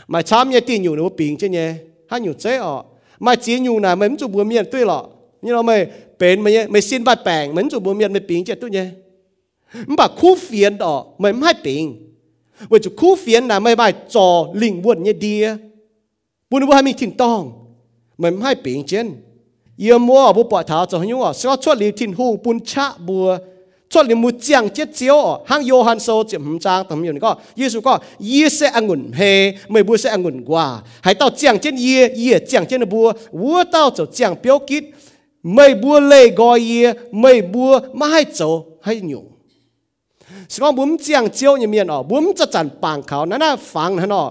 [0.08, 1.74] mà chăm nhẹ tiền nhung nó bình chứ nhẹ
[2.10, 2.84] hay nhung chế ọ
[3.20, 5.08] mà chỉ nhung là mình chụp bùa miệng tuy lọ
[5.42, 5.88] như nó mày
[6.20, 8.86] bền mày mày xin bát bèn mình chụp bùa miệng mày bình chứ tu nhẹ
[9.88, 12.14] 唔把khu phiền ọ mày không hay bình
[12.71, 14.29] ว่าจะคู่เฟียนนะไม่บายจอ
[14.61, 15.45] ลิงวดเนี่ยเดีย
[16.51, 17.41] บุญว่าให้มีทิ้งต้อง
[18.17, 19.07] เหมือนให้ปิงเจน
[19.81, 23.27] เยี่ยมว่าบุปผาจะยุ่งอะสก็ชดลีทิ้งหูปุ่นชะบัว
[23.93, 25.19] ชดลิมุเจียงเจ็ดเจียว
[25.51, 27.95] ห้างโยฮันโซเจียมจางทำอยู่นี่ก็ยิสุก็
[28.29, 29.21] ยีเสองุ่นเฮ
[29.71, 30.65] ไม่บัวเสองุ่นกว่า
[31.03, 33.07] ให้เต้าเจียงเจนเยี่ยเยี่ยเจียงเจนบัว
[33.41, 34.85] วัวเต้าจะเจียงเปียวกิด
[35.55, 36.87] ไม่บัวเล่กอเยี่ย
[37.21, 38.41] ไม่บัวไม่ให้โจ
[38.85, 39.27] ให้หยุ่ง
[40.54, 44.26] สก็บุ้มเจียงเจียวเนี่ยเมียนอ๋อบุ้มจะจันปางเขานั่นน่ะฟังนั่นอ๋อ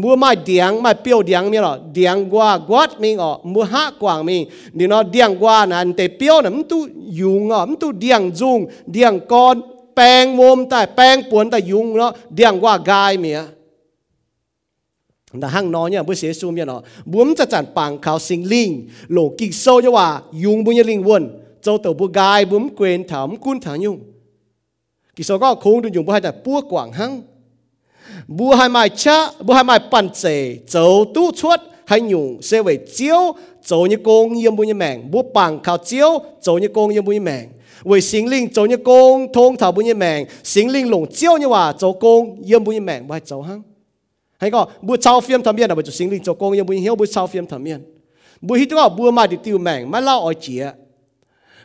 [0.00, 4.36] มัวไม่เดียงไม่เปียวเดียงมีหรอเดียงกว่ากวดมีอ๋อมัวหากว่างมี
[4.76, 6.80] นี่เนาะเดียงกว่านั่นแต่เปียวน่ะมันตู้
[7.20, 8.58] ยุงอ๋อมันตู้เดียงจุง
[8.92, 9.56] เดียงก้อน
[9.96, 13.40] แปงวมแต่แปงปวนแต่ยุงเนาะเดียงว่ากายเมีย
[15.40, 16.80] แต่ห้างนอนเนี่ยบุเสียซูมเนี่ยเนาะ
[17.12, 18.70] บุ้มจะจัดปังเขาสิงลิง
[19.12, 20.06] โลกิโซจะว่า
[20.42, 21.22] ยุงบุญยลิงวน
[21.62, 23.96] เจ้าตัวบุกายบุ้มเกวนถามกุ้นถางยุง
[25.16, 27.12] กิโซก็คงดูยุงบุให้แต่ปัวกว่างหัง
[28.28, 32.62] bu hai mai cha bu hai mai pan chê dấu tu chuốt hay nhung sẽ
[32.62, 36.68] về chiếu dấu như công yếm bu như mèng bu bằng khảo chiếu dấu như
[36.68, 37.48] công yếm bu như mèng
[37.84, 41.36] vì sinh linh dấu như công thông thảo bu như mèng sinh linh lồng chiếu
[41.36, 43.62] như hòa dấu công yếm bu như mèng bài dấu hăng
[44.38, 46.66] hay có bữa sau phim thầm miên là bữa chủ sinh linh cho công nhưng
[46.66, 47.80] bữa hiếu bữa sau phim thầm miên
[48.40, 50.70] bữa hít đó bữa mai đi tiêu mèn mai lao ở chia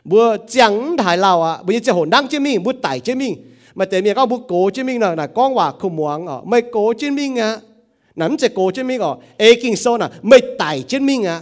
[0.04, 1.58] bữa chẳng thải lao à.
[1.62, 3.36] Bây giờ hồn đang chế mình bữa tải chế mình
[3.74, 6.26] mà tại miệng à, có bữa cố chế mình là là con hòa không muốn
[6.26, 7.58] à mấy cố chế mình à
[8.16, 11.40] nắm chế cố chế mình à ê, kinh sâu nè mấy tải chế mình à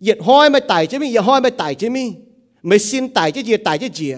[0.00, 2.14] giật hoi mấy tải chế mình giật hoi mấy tải chế mình
[2.62, 4.14] mấy xin tải chứ gì tải chứ gì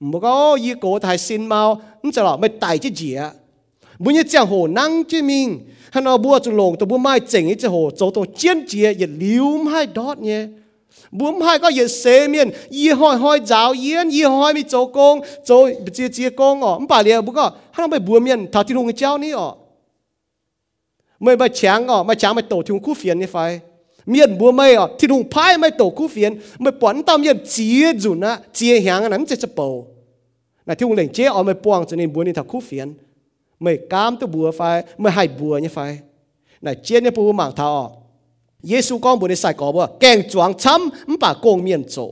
[0.00, 3.30] mà có gì cố thái xin mau, không sao là mấy tải chứ gì à
[3.98, 5.60] bây giờ chẳng hồn năng chế mình
[5.90, 8.66] hắn nó bữa chừng lồng tôi bữa mai chỉnh cái chế hồ chỗ tôi chiến
[8.68, 10.46] chia giật liu mai đót nhé
[11.14, 12.50] bốn hai có yên xe miên.
[12.68, 16.80] Y hoi hoi giáo yên y hoi mi chỗ công chỗ chia chia công ọ
[16.88, 19.56] bà liền, bố có hắn phải bùa miên thảo thiên hùng cháu ní ọ
[21.20, 23.60] mày bà chàng ọ mày chàng mày tổ thiên khu phiền như phải.
[24.06, 26.40] Miên bùa mày ọ thiên hùng phai mày tổ khu phiền.
[26.58, 29.86] Mày bắn tao miên chia dù na chia hàng nắn chết chết bầu.
[30.66, 32.94] Là thiên hùng lệnh chế ọ mày buông cho nên bùa nên thảo khu phiền.
[33.60, 35.98] Mày cam tôi bùa phải mày hại bùa như phải.
[36.60, 37.90] Là chia nên bùa mảng thảo ọ.
[38.63, 41.83] giê xu con bùa nên sai có bùa kèn choáng chăm không bà công miền
[41.89, 42.09] chỗ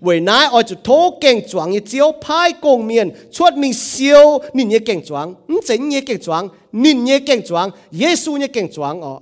[0.00, 4.38] vì nãy ở chỗ thô kèn choáng như chiếu phai công miền chuột mình siêu
[4.52, 8.36] nhìn như kèn choáng không chính như kèn choáng nhìn như kèn choáng giê xu
[8.36, 9.20] như kèn choáng ở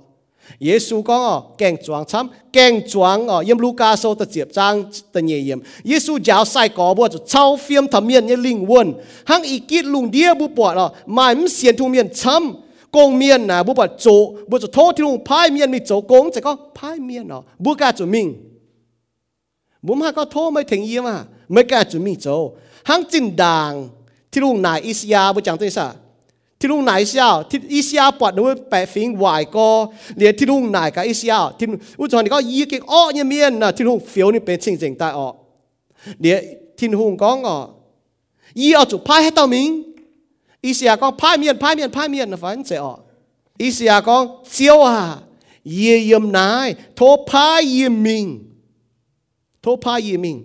[0.57, 4.81] 耶稣讲哦，镜装参镜装哦，因路加收的接章
[5.13, 8.95] 的嘢嘢，耶稣教晒个波就超 phim 他面嘅灵魂，
[9.25, 12.11] 行一结龙啲不博咯，买唔先图面
[12.94, 16.00] công miên à bố bà chỗ bố chỗ thô thì luôn phai miên mi chỗ
[16.00, 18.34] công chỉ có phai miên nó bố cả chỗ mình
[19.82, 22.52] bố mà có thô mới thành yếm à mới cả chỗ mình chỗ
[22.84, 23.88] hàng trình đàng
[24.32, 25.92] thì luôn nài Isia bố chẳng tên sao
[26.60, 29.86] thì luôn nài Isia thì Isia bọt nó bẻ phím hoài co
[30.16, 31.66] liền thì luôn nài cả Isia thì
[31.96, 34.60] u cho này có y cái ọ như miên là thì luôn phiếu này bên
[34.60, 35.34] trình trình tại ọ
[36.18, 36.44] liền
[36.78, 37.68] thì luôn có ngọ
[38.54, 39.93] y ở chỗ phai hết tao mình
[40.64, 42.98] 伊是啊讲歹面歹面歹面的反正哦，
[43.58, 45.22] 伊是啊讲招啊，
[45.64, 48.50] 耶任乃托派耶命，
[49.60, 50.42] 托派耶命，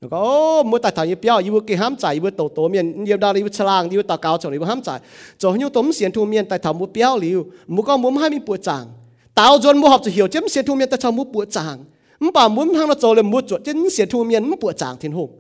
[0.04, 3.18] nó có, ô thảo như biểu yêu cái ham chạy yêu tổ tổ miền, nhiều
[3.18, 5.00] đa yêu chlang yêu tao cao cho yêu ham chạy
[5.38, 8.30] cho nhiều tấm xiên thu miền tài thảo mỗi biểu liu mỗi con muốn hai
[8.30, 8.88] mươi bữa chàng
[9.36, 11.84] tao dồn mỗi học cho hiểu chém xiên thu miền tài thảo mỗi bữa chàng
[12.20, 14.98] mà bảo muốn hàng cho lên mỗi chuột chém xiên thu miền mỗi bữa chàng
[15.00, 15.32] thiên hùng.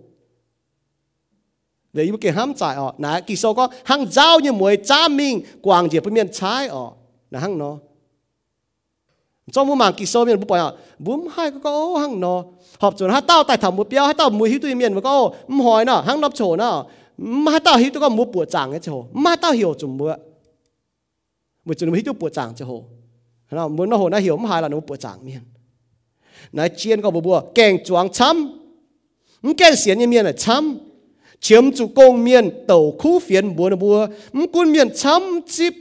[1.94, 5.08] Để yêu cái ham chạy ọ nãy kỳ sau có hàng giao như mỗi cha
[5.08, 6.94] mình, quàng gì bên trái ọ
[7.32, 7.78] là hàng nó
[9.52, 12.44] cho mu mang kỳ sâu miền bu bòi à búm hai cái ô hăng nó
[12.80, 15.02] họp chuẩn hát tao tài thảo một béo, hát tao mùi hữu tùy miền mà
[15.02, 16.86] có ô hỏi nọ hăng nắp chỗ nọ
[17.18, 19.06] mà hát tao hữu tụi có mua bùa chàng cái chỗ.
[19.14, 20.16] Mà tao hiểu chuẩn bữa.
[21.66, 22.66] Một chuẩn hữu tụi bùa trắng chỗ.
[22.66, 22.84] Hồ
[23.52, 25.40] nó muốn nó hồ nó hiểu mà hai là nó bùa trắng miền.
[26.52, 28.60] Nói chiên có bùa bùa kèn chuang chấm
[29.58, 30.78] kèn xiên như miền là chấm
[31.40, 34.08] chiếm chủ công miền tàu khu phiến bùa nó bùa.
[34.54, 35.74] Quân miền chấm chip.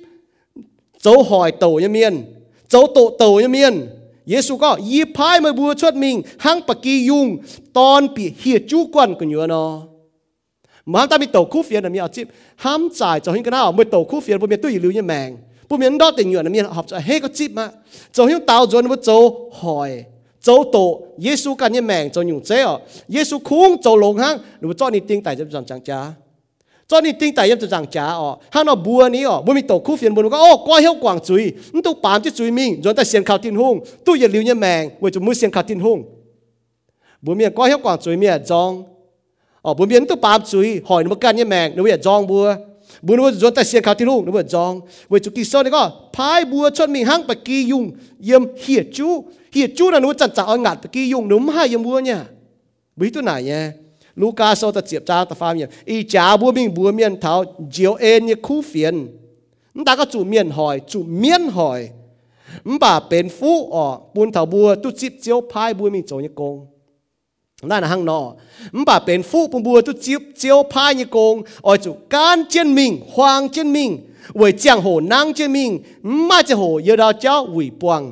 [1.00, 2.24] Dấu hỏi tàu như miền
[2.72, 3.86] cháu tổ tàu như miền
[4.26, 7.36] Giêsu có yi phai mà bùa chốt mình hang baki yung
[7.72, 9.82] ton bị hiệt chú quan của nhựa nó.
[10.86, 13.50] Mà ta bị tổ khu phiền là mi ở chip ham trải cho hình cái
[13.50, 15.36] nào, mới tổ khu phiền bùa miền tôi lưu như mèng
[15.68, 17.68] bùa miền đó tình nhựa là miền học cho hết có chip mà
[18.12, 20.04] cho hình tao rồi nó cháu, hỏi,
[20.40, 24.72] cháu tổ Giêsu cái như mèng cho nhung chế ở Giêsu khung lồng hang nó
[24.72, 26.12] cho ni tiếng tại chấp dọn chẳng cha
[26.92, 29.52] cho nên tinh tài em tự rằng trả ọ hắn nó bùa ní ọ bùa
[29.52, 32.30] mi tổ khu phiền bùa nó ô qua hiệu quảng chuối nó tụ bám chứ
[32.30, 35.24] chuối mình rồi ta xiên khảo tin hung tu yên liu nhân mèng với chúng
[35.24, 36.02] mới xiên khảo tin hung
[37.22, 38.84] bùa miệng qua hiệu quảng chuối miệng dòng
[39.62, 42.54] ọ bùa miệng tụ bám chuối hỏi nó can nhân mèng nó miệng dòng bùa
[43.02, 45.62] bùa nó rồi ta xiên khảo tin hung nó miệng dòng với chúng kỳ sau
[45.62, 47.90] này có phái bùa cho mình hăng bạc kỳ dùng
[48.22, 51.48] yếm hiệt chú hiệt chú là nó chặt chặt ở ngạt bạc kỳ dùng đúng
[51.48, 52.24] hai yếm bùa nha
[52.96, 53.72] bí tôi này nha
[54.16, 57.44] Luca so ta chiep cha ta fam yen i cha bu bing bu mien thao
[57.70, 58.96] jiao en ye khu phiền.
[59.86, 61.88] Ta có chủ mien hỏi, chủ mien hỏi.
[62.80, 66.28] Bà bên phú ở buôn thảo bùa tu chip chiếu phai bùa mình chỗ như
[66.34, 66.66] công
[67.70, 68.20] นั่นหังนอ
[68.76, 71.34] มบ่าเป็นฟูปบัวตุจิบเจียวพายยกง
[71.66, 73.90] ออยจุการเจียนมิงฮวางเจียนมิง
[74.36, 75.70] เวยเจียงโหนางเจียนมิง
[76.28, 78.02] มาจะโหเยดาวเจ้าหวีปวง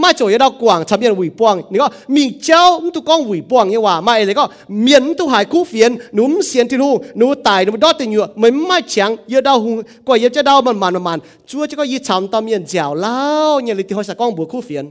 [0.00, 1.62] mà chỗ yêu đau quảng chấm yên hủy buông.
[1.70, 4.00] Nếu có mình cháu tụ con hủy buông như hòa.
[4.00, 7.76] Mà ấy có miễn tụ hải khu phiền núm xiên tin hùng nú tài nú
[7.76, 8.28] đót tin nhựa.
[8.34, 11.76] Mới mai chẳng yêu đau hùng có yêu cho đau mặn mặn mặn chúa chỉ
[11.76, 14.60] có yêu chấm tâm miền dẻo lao nhà lý thì hỏi sạc con bùa khu
[14.60, 14.90] phiền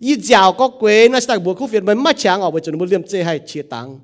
[0.00, 2.72] yêu dẻo có quê nó sẽ bùa khu phiền mới mai chẳng ở bên chỗ
[2.72, 3.98] muốn liêm chê hay chia tăng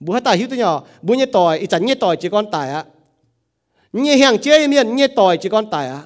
[0.00, 2.70] bùa tài hiếu tu nhỏ bùa nhẹ tỏi ít chẳng nhẹ tỏi chỉ con tài
[2.70, 2.84] á.
[3.92, 6.02] Nhẹ hàng chê miền nhẹ tỏi chỉ con tài á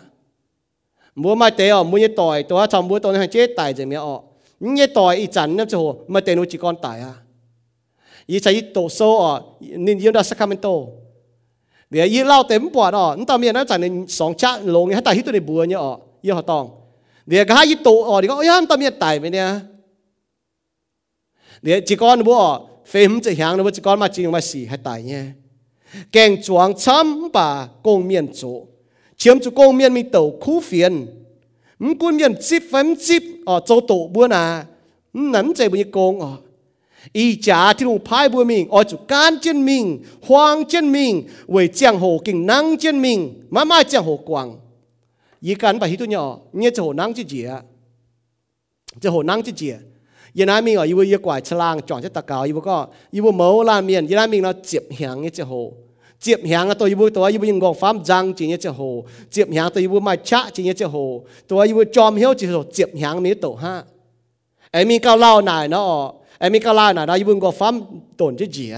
[1.18, 3.84] mua mai tế ở mua như tỏi tôi chồng mua tôi hàng chết tài gì
[3.84, 4.22] mẹ ọ
[4.60, 7.14] như tỏi ít chắn nó chỗ, mà tế nó chỉ con tài à.
[8.26, 10.70] Ý chạy tổ số ở nên yêu đã Sacramento.
[11.90, 14.88] Để ý lao tém bỏ đó nó tao miệng nó chẳng nên song chắc lồng
[14.88, 16.70] hay tài hít tôi để bùa nhá ọ yêu họ tòng.
[17.26, 19.54] Để cái hai ý tổ ọ thì có ôi tao miệng tài vậy nè.
[21.62, 24.64] Để chỉ con bùa phê hứng chỉ hàng nó chỉ con mà chỉ mà xì
[24.64, 25.22] hay tài nhé.
[26.12, 28.66] Kèn chuang chấm bà công miệng chỗ
[29.18, 31.06] chiếm chủ công miền mi tàu khu phiền.
[31.78, 34.64] Mình quân miền chip phấn chip ở ờ, châu tổ buôn à
[35.12, 36.36] nắn chạy bây công ở
[37.12, 41.28] ý trả thì lùng phái buôn mình ở chủ can chân mình hoang chân mình
[41.46, 44.58] với chàng hồ kinh năng chân mình mãi mãi chàng hồ quảng.
[45.40, 47.62] Ý cán bài hít tu nhỏ, nghe chàng hồ năng chứ gì ạ
[49.00, 49.78] chàng hồ năng chứ gì ạ
[50.34, 53.32] yên nam mình ở yêu yêu quải chlang chọn chất tạc cáo yêu có yêu
[53.32, 55.72] mẫu lan miền yên nam nó chịp hàng nghe chàng hồ.
[56.24, 58.80] จียบหางตัวยูบุตัวยูบุยังบอกฟ้ามจังจีเนี่ยจะโห
[59.30, 60.96] เจียบหางตัวยูบุมาชะจีเนี่ยจะโห
[61.48, 63.74] ตัวยูบุจอมเหี้ยวจีโหเจียบหางนี้ตัวห้า
[64.72, 65.90] ไอ้มีเก้าเล่าหน่ายเนาะ
[66.38, 67.74] ไอ้มีเก้าเล่าหน่ายนะยูบุก็ฟ้าม
[68.20, 68.76] ตนจะเจีย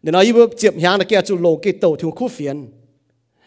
[0.00, 2.56] เดี๋ยวนะยูบุเจียบหางตะเกียจูโลกิโตถึงคู่เฟียน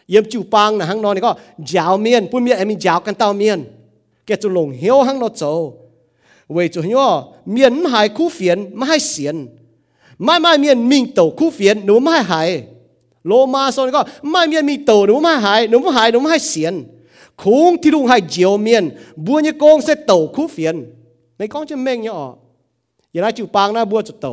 [0.10, 1.32] เยี่ยมจูปังนะห้างนอนนี่ก็
[1.74, 3.60] ยาวเมียนปุ่นเมียไอ้มียาวกันเต้าเมียน
[4.26, 5.44] แกจูหลงเหี้ยวห้างนอนโจ
[6.54, 7.12] เวจูเหี้ยว
[7.52, 9.36] เมียนหายคู่เฟียนไม่ให้เสียน
[10.24, 12.50] ไม่ไม่เมียนมิงโตคู่เฟียนหนูไม่หาย
[13.28, 16.74] โลมาโซนก็ไม่เมียนมีโตหนูไม่หายหนูไม่หายหนูไม่ให้เสียน
[17.42, 18.84] คงที่ลุงให้เจียวเมียน
[19.26, 20.76] บัวเนี่ยกงเสโตคู่เฟียน
[21.36, 22.28] ไม่กองจะเม่งเนี่ยอ๋อ
[23.12, 24.28] อย่าได้จูปางนะบัวจะโต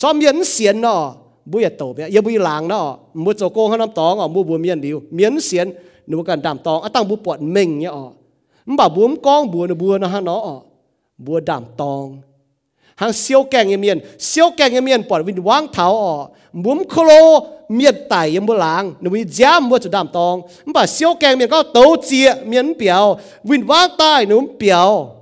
[0.00, 1.00] ชอบเมียนเสียนเนาะ
[1.50, 2.84] บัวอย่าโตเนี่ยอย่าบัวหลังเนาะ
[3.24, 5.66] บัวจะโกงเขาน้ำตองอ๋อบัวบัวเมียนเดียวเมียนเสียน
[6.08, 8.04] หนูกันดำตองอะตั้งบัวปวดเม่งเนี่ยอ๋อ
[8.66, 10.40] มันบ่บัวมกองบัวนะบัวนะฮะเนาะ
[11.26, 12.06] บัวดามตอง
[13.00, 16.82] hàng siêu kèng như miền siêu kèng như miền bỏ vin wang tháo ở, muốn
[16.88, 18.94] khô lô miệt tải em bố làng.
[19.00, 20.42] Nếu mình giá mua cho đàm tòng.
[20.74, 25.16] Bà siêu kèng miền có tấu chia miền biểu vin wang tai nếu biểu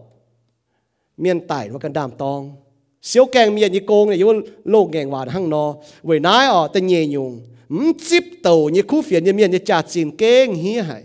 [1.17, 2.57] miền tải và cần đàm tòng.
[3.03, 4.33] Siêu kèng miền như cô này yêu
[4.65, 8.83] lô ngẹn hòa hăng nó với nái ở, tên nhẹ nhung mắm chip tàu như
[8.89, 11.03] khu phiền như miền như trà chìm kênh hí hải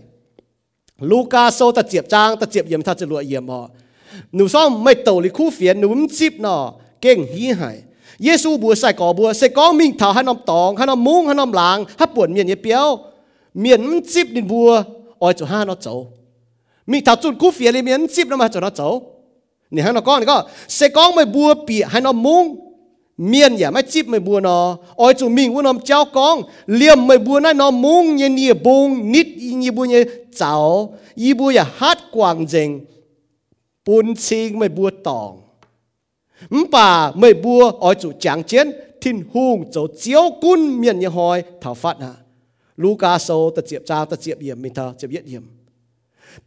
[1.00, 3.46] Luca sâu ta chiệp trang ta chiệp yểm ta chật lụa yểm
[4.13, 6.61] ยอ๋อแต่เยยุงมจิบโตยี่คู่เฟียนยี่เมียนยี่จ่าจีนเก้งเฮียหายลูกาโซตะเจียบจางตะเจียบเยี่ยมถ้าจะรวยเยี่ยมอ๋อหนูซ่อมไม่โตลิคู่เฟียนหนูมันจิบเนาะ
[7.01, 7.77] เก่งฮีหาย
[8.23, 12.87] เยซูบัวใส่ก่อบัวใส่ก้องมิงเถาให้น้ำตองให้น้ำมุ้งให้น้ำหลางให้ปวดเมียนเยเปียว
[13.59, 14.69] เมียนมันจิบดินบัว
[15.21, 15.87] อ้อยจะห้าน้อโจ
[16.91, 18.81] มีเถาจุดคู่เฟียนเลยเมียนจิบน้ำมาจะน้อโจ
[19.73, 20.37] นี่ให้น้องก้อนนี่ก็
[20.75, 22.43] ใส่ก้องไม่บัวปีให้น้ำมุ้ง
[23.27, 24.59] เมียนอย่าไม่จิบไม่บัวนอ
[24.99, 26.35] อ้อยจุมิงว่าน้ำเจ้ากอง
[26.75, 29.27] เลี่ยมไม่บัวนั่นน้ำมุ้งเย็นเยี่ยบงนิด
[29.63, 30.01] ยี่บัวเนี่ย
[30.37, 30.53] เจ้า
[31.21, 32.69] ยี่บัวอย่าฮัดกวางเจง
[33.86, 35.40] bún xin mới bua tòng.
[36.50, 38.70] Ừm bà mới bua ở chỗ chẳng chiến,
[39.04, 42.14] thiên hùng chỗ chiếu cun miền như hỏi thảo phát à
[42.76, 45.42] Luca sâu ta chiếp cha, ta chiếp yểm mình thờ chiếp yết yểm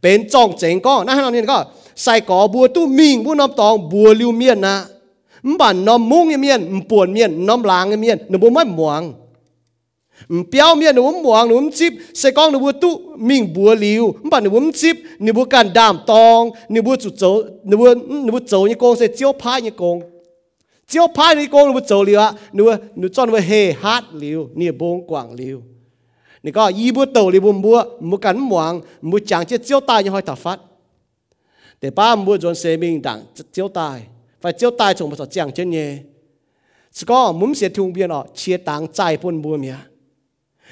[0.02, 1.64] bên trong chén có na hàng niên có
[1.96, 4.84] sai có bua tu mình bua nôm tòng, bua lưu miền à
[5.42, 9.12] ừm bà nôm như miền ừm buồn miền nôm như miền nó bua mất muang
[10.28, 14.72] mpiao mi nu muang nu chip se kong nu tu ming bua liu ba nu
[14.72, 17.94] chip ni bu kan dam tong ni bu chu chou ni bu
[18.24, 20.02] ni bu chou ni kong se chiao pha ni kong
[20.88, 22.64] chiao pha ni kong nu bu chou liu a nu
[22.96, 25.62] nu chon wa he hat liu ni bong quang liu
[26.42, 29.80] ni ko yi bu tàu li bu bua mu kan muang mu chang che chiao
[29.80, 30.58] tai ni hoi ta phát
[31.80, 33.20] để ba mu jon se ming dang
[33.52, 34.00] chiao tai
[34.40, 35.98] phải chiao tai chung ba so chang chen ye
[36.92, 39.76] chỉ có muốn sẽ thung biên ở chia tang trái pun bua mía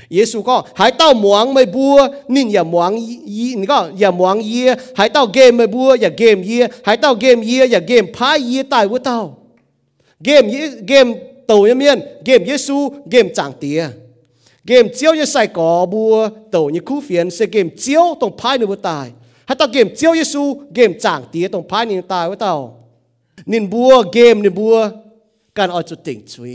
[0.09, 1.95] 耶稣讲：喺到忙咪บัว
[2.34, 4.62] นี่อย่า忙ยีนี่ก็อย่า忙ยี
[4.97, 9.20] 喺到 game 咪บัวอย่า game ยี喺到 game ยีอย่า game พายยีตายว่าเต้า
[10.28, 11.09] game ยี game
[11.47, 11.97] โตยังเมียน
[12.28, 12.70] game 耶稣
[13.14, 13.82] game จางเตีย
[14.70, 16.14] game เจียวยังใส่ก่อบัว
[16.51, 19.07] โตยังคู่เฟียนเส game เจียวต้องพายในว่าตาย
[19.45, 20.36] ให้到 game เจียว耶稣
[20.78, 22.55] game จางเตียต้องพายในตายว่าเต้า
[23.51, 24.76] นินบัว game นินบัว
[25.57, 26.53] กันเอาจุดติ่งจุย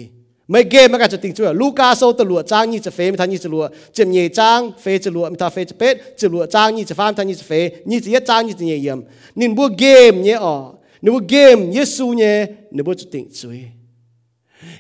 [0.51, 7.53] ไม่เกมไม่กันจุดติ่งจุยลูกาโซตะลัวจ้างนี่จะเฟไม่ทันนี่จะลัวเจ็บเย่จ้างเฟจะลัวไม่ทันเฟจะเป็ดจะลัวจ้างนี่จะฟ้ามทันนี่จะเฟ
[7.91, 8.99] นี่จะเยจ้างนี่จะเยี่ยม
[9.41, 10.55] นินบัวเกมเนี่ยอ๋อ
[11.03, 12.35] นิบัวเกมเยซูเนี่ย
[12.77, 13.59] นิบัวจุดติ่งจุย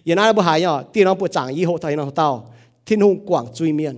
[0.04, 2.28] อย่างนั้นบัวหายอ๋อตีน้องปวดจางยี่หกไทยน้องเต้า
[2.86, 3.96] ทิ้งหงกว่างจุยเมียน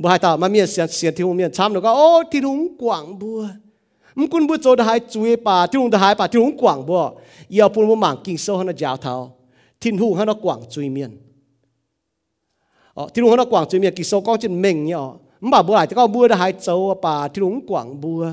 [0.00, 3.40] บัวหายเต้ามาเมียนเสียนเสียนทิ้งหงเมียนช้ำแล้วก็โอ้ทิ้งหงกว่างบัว
[9.81, 11.17] thiên hùng hắn nó quảng truy miền.
[12.93, 15.11] Ờ, thiên hùng nó quảng truy miền kỳ sâu có trên mình nhở
[15.41, 18.27] mà bữa lại có bữa đã hai châu bà thiên hùng quảng bữa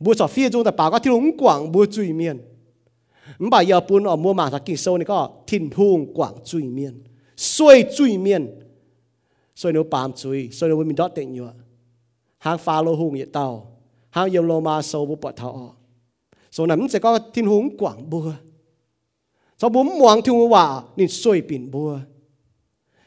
[0.00, 2.38] bữa sọ phía chúng ta bà có thiên hùng quảng bữa chui miền.
[3.38, 6.62] Mà giờ buôn ở mua mà thật kỳ sâu này có thiên hùng quảng truy
[6.62, 7.02] miền.
[7.36, 8.60] Xuôi truy miền.
[9.56, 11.52] Xuôi nếu bám truy, xuôi nếu mình đót tiền nhựa
[12.40, 13.76] hàng pha lô hùng nhiệt tàu?
[14.10, 15.74] Hàng yêu lô ma sâu bút bọt thọ.
[16.50, 18.32] Số nắm sẽ có thiên hướng quảng bùa
[19.60, 20.64] สบุมมวงทิวว่า
[20.98, 21.90] นี่ซวยปิ่นบัว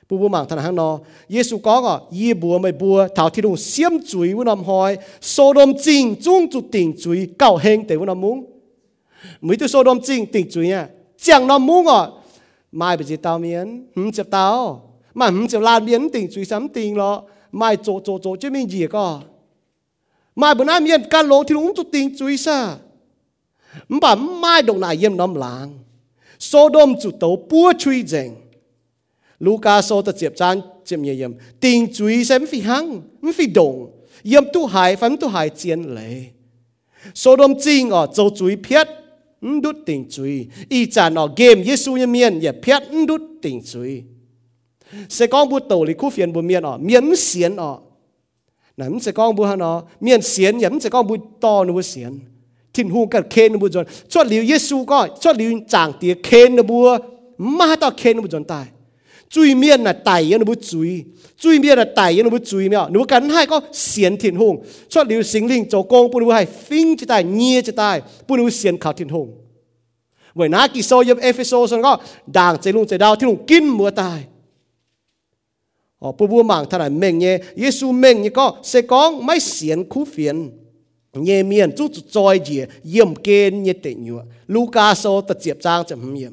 [0.08, 0.89] ปูบูมังทานหังนอ
[1.32, 4.91] เยซูก็ก็ยีบัวไม่บัวเท่าที่ลุงเสียมจุยวุนอมหอย
[5.30, 8.38] โซโดมจริงจุ้งจุดติ่งจุยเก่าเฮงแต่วุนอมมุ้ง
[9.45, 10.84] มือตัวโซโดมจริงติ่งจุยเนี่ย
[11.22, 12.01] เจียงนอมมุ้งอ่ะ
[12.78, 14.47] ไม่ไปจีเตาเมียนหืมเจ็บเตา
[15.20, 17.12] มาหืมเจ็บลานเมียนติ่งจุยซ้ำติ่งหรอ
[17.58, 19.06] ไม่โจโจโจจะไม่เหยียก็
[20.38, 22.58] ไม่บนหน้าเมียนการลงที่ลุงจุดติ่งจุยซะ
[23.89, 25.68] มันบ่ไม่ดงนายเยี่ยมน้อมลาง
[26.43, 28.35] Sodom chủ tấu búa truy dành.
[29.39, 31.33] Luca so ta chiếp chan chiếp nhẹ yếm.
[31.59, 33.01] Tình truy sẽ phi hăng,
[33.35, 33.91] phi đồng.
[34.23, 36.23] Yếm tu hài phán tu hài chiến lệ.
[37.15, 38.87] Sodom chinh ở châu truy phiết.
[39.61, 40.47] Đút tình truy.
[40.69, 42.39] Y chả ở game Giê-xu như miên.
[42.39, 44.01] Yếp phiết đút tình truy.
[45.09, 46.77] Sẽ con bút tàu lý khu phiền bù miên ở.
[46.77, 47.77] Miễn xiến ở.
[48.77, 49.83] Nắm sẽ con bút hả nó.
[49.99, 52.19] Miễn xiến yếm sẽ con bút to nụ xiến.
[52.76, 56.88] ทิ้นหูกันเคนบุจนชดหลิวเยซูก็ชดหลิวจางเตียเคนบัว
[57.57, 58.67] มาต่อเคนบุจนตาย
[59.34, 60.91] จุยเมียนน่ะไตยันบุจุย
[61.41, 64.53] จุยเมียนน่ะไตยันบุจุยเมียหนูกันให้ก็เสียนทิ้นหง
[64.91, 67.97] ชดหลิวสิงลิงโจกงปุนุให้ฟิงจะตายเงียจะตาย
[68.28, 69.28] ปุนุเสียนข่าวทิ้นหง
[70.36, 71.93] เวนากิโซยมเอฟิโซสันก็
[72.38, 74.19] ด่างใจลุงใจดาวที่ลุงกินมัวตาย
[76.01, 77.26] อ๋อปูบัวหมางทนายเม่งเย
[77.59, 80.38] เยซูเม่งเยก็เสกองไม่เสียนคู่เฟียน
[81.14, 82.61] nhẹ miền chút trôi gì
[82.93, 86.32] yếm kên nhẹ tệ nhựa Luca số tật diệp trang chậm không yếm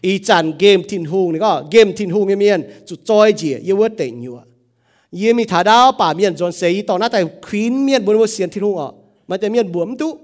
[0.00, 3.54] ý chán game thiên hùng này có game thiên hùng nhẹ miền chút trôi gì
[3.54, 4.42] yêu vớt tệ nhựa
[5.10, 8.26] yếm mi thả đao bà miền dọn xây tao nát tại Queen miền buồn vô
[8.26, 8.92] xiên thiên hùng ọ
[9.28, 10.18] mà tại miền buồn tú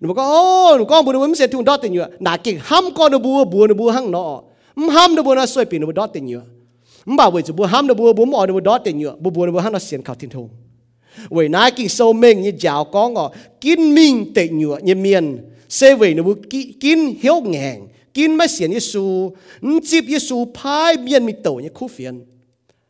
[0.00, 2.58] nó có ô nó có buồn vô xiên thiên hùng đó tệ nhựa nà kinh
[2.62, 4.42] ham con nó bùa bùa nó bùa hăng nọ
[4.76, 6.42] ham nó bùa nó xoay pin nó đó tệ nhựa
[7.04, 9.14] mà bảo vậy chú bùa ham nó bùa bùa mỏ nó bùa đó tệ nhựa
[9.20, 10.48] bùa bùa nó bùa hăng nó xiên khảo thiên hùng
[11.30, 15.38] vậy nãy kinh sâu mình như giáo có ngọ, kín minh tệ nhựa như miền.
[15.68, 16.34] Sẽ vậy nó bố
[16.80, 19.30] kín hiếu ngàn kín mà xiên Giêsu
[19.82, 22.24] chip Giêsu phai miền mi tổ như khu phiền.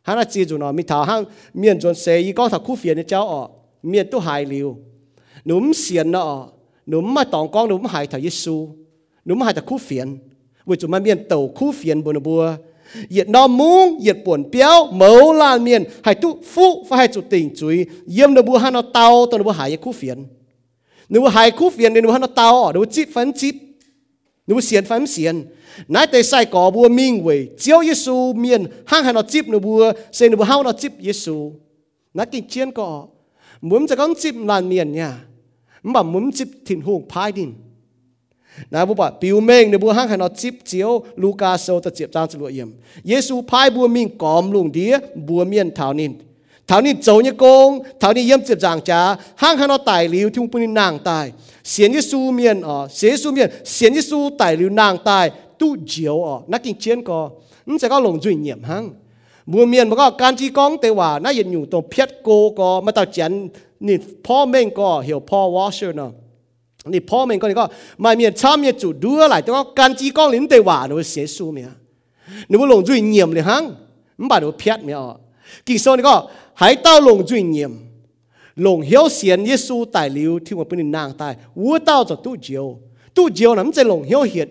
[0.01, 2.97] Hắn là chỉ nó mi thảo hăng, miền chuẩn xe y có thảo khu phiền
[2.97, 3.49] như cháu ọ,
[3.83, 4.77] miền tu hài liu
[5.45, 6.47] núm xiên nó
[6.87, 8.69] núm mà tòng con, núm hài thảo Giêsu
[9.25, 10.17] núm hài thảo khu phiền.
[10.65, 12.55] Vậy chúng mà miền tổ khu phiền bùa nó bùa
[13.09, 17.21] yết nó mung yết buồn béo mẫu là miền hay tu phụ phải hay chủ
[17.29, 17.85] tình chuối
[18.17, 20.25] yếm nó bùa hắn nó tao tao nó bùa hải khu phiền.
[21.09, 23.55] Nó bùa hải khu phiền nên bùa hắn nó tao nếu chip phấn chip
[24.47, 25.45] nếu xiên phấn xiên.
[25.87, 29.59] Nãy tới sai có bùa minh vậy chiếu Giêsu miền, hang hắn nó chip nó
[29.59, 31.51] bùa xây nó bùa hao nó chip Giêsu
[32.13, 33.07] nãy kinh chiến có
[33.97, 35.19] con chip là miền nha.
[35.83, 37.53] Mà muốn chip thìn hùng phai đinh
[38.72, 40.90] นะบุบะปิวเมงในบัวห้างให้นอจิบเจียว
[41.22, 42.68] ลูกาโซตะเจียบจางจลวเยี่ยม
[43.08, 44.94] เยซูพายบัวมิงกอมลุงเดีย
[45.28, 46.12] บัวเมียนเท่านิน
[46.66, 47.68] เท่านี้โจเนี่ยโกง
[47.98, 49.00] เท่านี้เยี่ยมเจียบจางจ้า
[49.42, 51.26] ห้างให้นอไต่ลิวที่มุปนินางตาย
[51.70, 55.26] เสียนเยซูเมียนอ๋อเสียเยซูเมียนเสียนเยซูไต่ลิวนางตาย
[55.60, 57.18] ตู้เจียวอ๋อนักกินเชียนก็
[57.66, 58.84] นั่นจะก็ลงจุยเยี่ยมห้าง
[59.52, 62.28] บัวเมียนมันก็การจีกองแต่ว่าน่าเย็นอยู่ตรงเพียดโก
[62.58, 63.32] ก็มาตัดเจียน
[63.86, 66.10] นี่พ่อเม่งก็เหี่ยวพ่อวอชเชอร์เนาะ
[66.85, 71.65] 你破门个你个，买面炒面煮多来，这个干鸡公林对话，你会写书没？
[72.47, 73.75] 你会弄最严的行，
[74.17, 75.19] 你把你撇没有？
[75.65, 77.69] 其实你个还到弄最严，
[78.55, 82.79] 弄晓贤耶稣大流，听我不你难带，我到就多久？
[83.15, 84.49] ตู้เจียวนั้นจะหลงเหี่ยวเหียด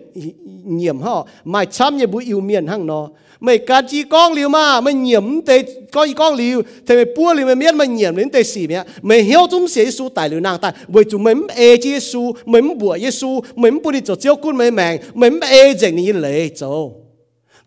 [0.77, 1.15] เหี่ยมห่อ
[1.49, 2.99] ไม่ช้ำยบุอิวเมียนหั่งนอ
[3.43, 6.61] mày cá chi con liu mà, mày nhiễm tê có gì con liu.
[6.87, 8.83] Thì mày bua liu mày miết, mày nhiễm đến tê xỉ mẹ.
[9.01, 12.35] Mày hiểu chúng sẽ su tại liều nàng tại bởi chúng mày ê chi su
[12.45, 15.95] mày bùa chi su mày bùa đi cho chiếu cún mày mèn mày ê dành
[15.95, 17.03] như lệ châu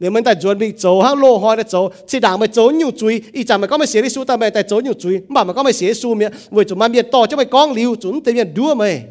[0.01, 2.71] nếu mày tại chuẩn bị châu hắc lô hoa để châu chỉ đảng mày châu
[2.71, 4.93] nhiều chuối, ý chả mày có mày xế đi su tao mày tại châu nhiều
[4.93, 5.21] chuối.
[5.29, 7.73] Mà mày có mày xế su mẹ, bởi chúng mày miết to cho mày con
[7.73, 9.03] liu, chúng tê miết đua mày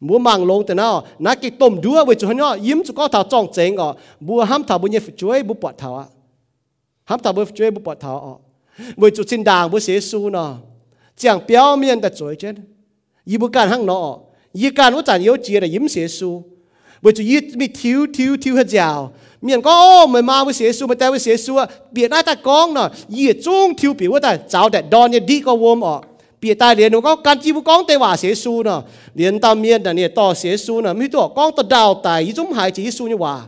[0.00, 1.06] mua mang lông từ nào?
[1.18, 4.44] Nãy cái tôm đua với chỗ nó yếm chú có thảo trong chén ọ mua
[4.44, 6.04] ham thảo bún nhẹ chuối bún bọt thảo á
[7.04, 8.36] ham thảo bún chuối bún bọt thảo ọ
[8.96, 10.54] với chú xin đàng bún xế su nó
[11.16, 12.52] chẳng biểu miệng đã chuối chứ
[13.24, 14.18] y bún can hăng nó
[14.52, 16.44] y can nó chẳng yếu chia là yếm xế su
[17.02, 20.54] với chỗ y bị thiếu thiếu thiếu hết giàu miệng có, ô, mày mà với
[20.54, 21.56] xế su mày tay với xế su
[21.90, 24.38] biệt ai ta con nó y trung thiếu biểu ta.
[24.48, 26.02] Giáo đại đòn như đi có vôm ọ
[26.39, 28.83] 别大连我讲干只不讲对话写书呢，
[29.13, 33.47] 连到面的你多写书呢，咪多讲得到但一种孩子书你话，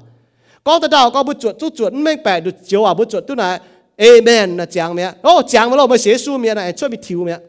[0.64, 3.60] 讲得到讲不准就准明白就就话不准都来
[3.98, 5.14] amen 那讲咩？
[5.22, 7.40] 哦讲了我们写书面呢，出面跳咩？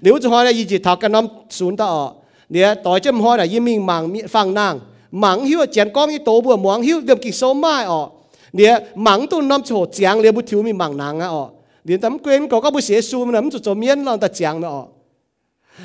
[0.00, 2.12] nếu cho hỏi là gì thảo cái năm xuống ta ở
[2.48, 4.80] nè tối chấm hỏi là yên mình mang phang nàng
[5.10, 8.08] mang hiu chén con như tổ bùa mang hiu được kỳ số mai ở
[8.52, 11.48] nè mang tu năm chỗ giang liền bút thiếu mình mang nàng ở
[11.86, 14.84] 连咱们quên có các bữa写书mà nắm cho miên lòng ta chẳng nữa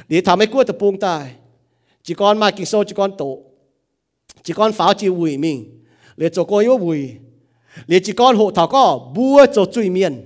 [0.10, 1.32] để thằng mấy cua tập buông tai
[2.04, 3.40] chỉ con mai kinh số chỉ con tổ
[4.44, 5.82] chỉ con pháo chỉ hủy mình
[6.18, 7.12] để cho coi yếu hủy
[7.88, 10.26] để chỉ con hộ thảo có bua cho truy miên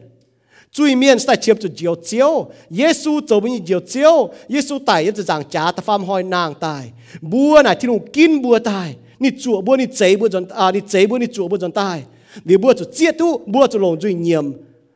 [0.71, 5.15] truy miên sẽ chiếm cho chiều chiếu Giêsu cho mình chiều chiếu Giêsu tại yên
[5.15, 9.29] rằng trả ta phàm hỏi nàng tài bua này thì nó kín bua tài ni
[9.41, 12.03] chùa bua ni chế bua chân à ni chế bua ni chùa bua chân tài
[12.45, 14.51] ni bua cho chết tu bua cho lòng duy nhiệm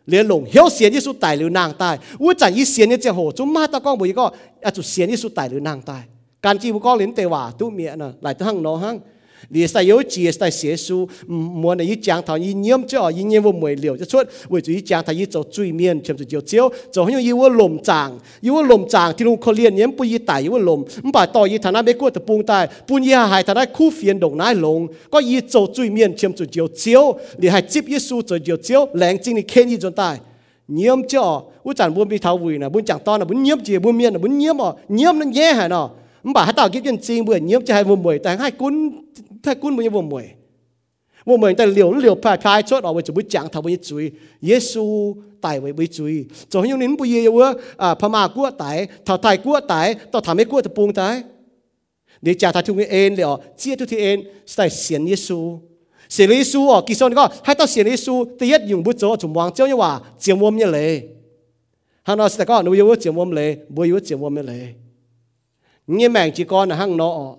[0.05, 4.23] 连龙有先耶稣带流囊带，我在一先的这后，做嘛他讲不一个，
[4.61, 6.07] 啊就先耶稣带流囊带，
[6.39, 9.01] 干只不讲连对话都灭呢，来到行罗行。
[9.49, 14.17] 你是有节是写书，莫呢一讲他一念就一念我没了，就出
[14.49, 18.11] 为咗一讲他一做最面，全部就招，就好像一我龙长，
[18.41, 24.79] 一我龙长，ที่ลุงเขาเรียนเนี่ยปุยไต่一我ลมมันป่าต่อยีฐานะไม่กลัวตะปุงตายปุญญาหายฐานะคู่เฟียนดงนายลง
[25.13, 27.03] ก็ยีโจจุยเมียนเทียมจุดเจียวเจียว
[27.39, 30.15] หรือให้จิบยิสูจุดเจียวเจียวแหลงจริงนี่เค้นยีจนตาย
[30.75, 31.25] เยี่ยมเจ้า
[31.65, 35.87] วุ้จันบุญมีเท้าวุยนะบุญจังตอนนะบุญเยี่ยมเจียบุญเมียนนะบุญเยี่ยมอ่ะเยี่ยมนั่นแย่หายเนาะ
[36.23, 38.73] มันป่าให้ต่อคิดจริงๆเบื่อเยี่ยมจะให้บุญมวยแต่ให้กุ้น
[39.43, 40.25] ถ้ากุ้นบุญบุญมวย
[41.27, 44.03] บุญมวยแต่เหลียวเหลียวผ่าคลายชดออกไปจะบุญจังทำบุญจุย
[44.45, 44.85] เยซู
[45.45, 46.13] ตายไว้บุญจุย
[46.51, 47.15] จะให้ยงนิ้นบุญเย
[47.45, 51.15] อะอ่าพม่ากัวตายเท่าไทยกัวตายต่อทำให้กัวตะปูงตาย
[52.23, 54.17] เดี๋ยวจะทำทุกเอ็นเลยอ๋อเจี๊ยทุกที่เอ็น
[54.51, 55.39] ใส่เสียนเยซู
[56.13, 60.93] เสียนเยซูอ๋อกิโซนก็ให้ต่อเสียนเยซู第一用不着就望เจ้าเนี่ยว่าเจียมวมเนี่ยเลย
[62.05, 64.73] hang nó sẽ có nuôi yêu chiếm mồm lệ bùi yêu chiếm mồm lệ
[65.87, 67.38] nghe mẹ chỉ con là hang nó không chỉ yêu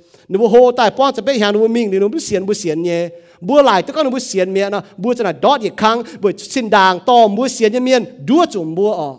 [0.31, 2.99] นูโหตายป้อนจะไปหานูมิงนี่นูบุเสียนบุเสียนเนี่ย
[3.47, 9.17] บัวหลายตะก็นูบุเสียนเมียนะบัวจะน่ะดอดอีกครั้งบัวสินด่างตอมบัวเสียนเมียนดัวจุ่มบัวออก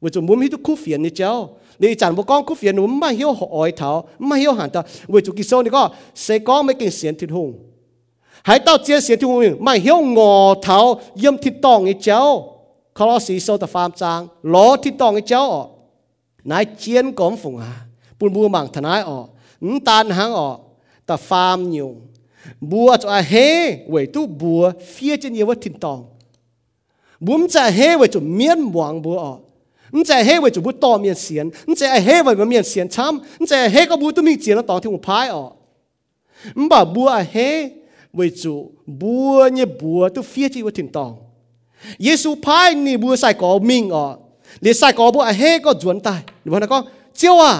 [0.00, 1.32] บัวจุ่มบัวมีทุกคู่เฟียนนี่เจ้า
[1.80, 3.90] นี่จันบัวก้องคู่เฟียนหนูไม่เหี้ยวหอยเท้า
[4.26, 5.82] ไม่เหี้ยวหันตาบัวจุกิโซนี่ก็
[6.22, 7.48] เสก้องไม่กินเสียนทิดหง
[8.48, 10.78] หายเต้าเจียเสียนทิดหงไม่เหี้ยวงอเท้า
[11.18, 12.20] เยี่ยมทิดตองนี่เจ้า
[12.96, 14.20] คลอสีโซตะฟามจาง
[14.54, 15.68] ล้อทิดตองนี่เจ้าออก
[16.50, 17.72] นายเจียนก้มฝงอา
[18.18, 19.26] ปุ่นบัวหมังทนายออก
[19.84, 20.58] tan hang o
[21.06, 21.96] ta farm nhiều
[22.60, 26.04] bùa cho เฮ้ vậy tu bùa phía trên nhiều vật thịt tòng
[27.20, 29.38] bùm chả hê vậy chủ miên muang bùa o
[29.96, 35.52] นจะเฮเว่าจุบุตอมียนเสียนนจะเฮเว่ามันมียนเสียนช้ำนจะเฮก็บุตุมีเจียนตองที่ผมพายออก
[36.58, 37.36] นบ่บัวเฮ
[38.14, 38.54] เว่าจุ
[39.00, 41.12] บัวเนี่ยบัวตุเฟียจีว่าถึงตอง
[42.04, 44.14] เยซูพายนี่บัวใส่กอมิงออก
[44.62, 46.78] เลยใส่กอบัวเฮก็จวนตายหรือว่าก็
[47.16, 47.52] เจ้าว่า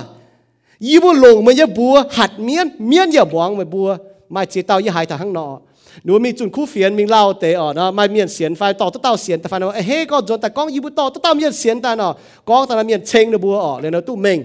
[0.85, 3.87] ยีบัวลงมันจะบัวหัดเมียนเมียนอย่าบวงมันบัว
[4.31, 5.57] ไม่เจีเต้ายี่หายทางข้างนอก
[6.03, 12.11] หนูมีจุนคู่เฟียนมีเล่าเตะอ๋อเนาะไม่เมียนเสียนไฟต่อตะเต้าเสียนแต่ฟันว่าเฮ้ก็จนแต่ก้องยีบัวต่อตะเต้าเมียนเสียนแต่เนาะ
[12.49, 14.39] ก้องแต่ละเมียนเชงเนบัวอ๋อเลยเนาะตู้เมง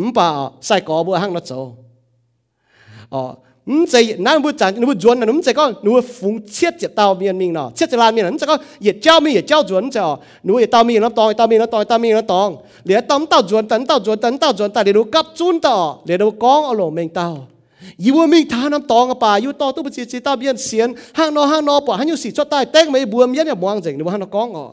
[0.00, 0.26] 唔ป่า
[0.66, 1.52] ใส่กอบัวห้างเนาะโจ
[3.14, 3.22] อ๋อ
[3.65, 5.25] 唔制，那不咱不准呢？
[5.25, 14.19] 唔制个，如果逢切只刀面面咯，切只烂面，唔制个，也教面也教准就，如果也刀面 nó tòng, 刀面 nó tòng, 刀面 nó tòng, lẽ tòng tao chuẩn, tấn tao chuẩn,
[14.19, 17.09] tấn tao chuẩn, tại để đồ gấp chun tao, để đồ con ở lỗ mình
[17.09, 17.47] tao.
[17.97, 20.57] Yêu mình thà nằm tòng ở bà, yêu to tu bứt chỉ chỉ tao biên
[20.57, 23.47] xiên, hang nó hang nó bỏ, hang yêu xì cho tai, tét mấy buồm yết
[23.47, 24.71] nhà muang dình, nếu hang nó con ngọ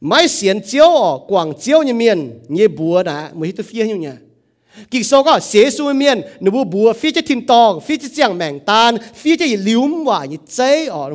[0.01, 3.97] mai xiên chiếu ở quảng chiếu như miền như bùa đã mới tu phía như
[3.97, 4.09] nhỉ
[4.91, 8.11] kỳ sau có sẽ số miền nó bùa bùa phía trên thìn tòng phía trên
[8.15, 11.11] chẳng mèn tan phía trên liễu mà như chế ở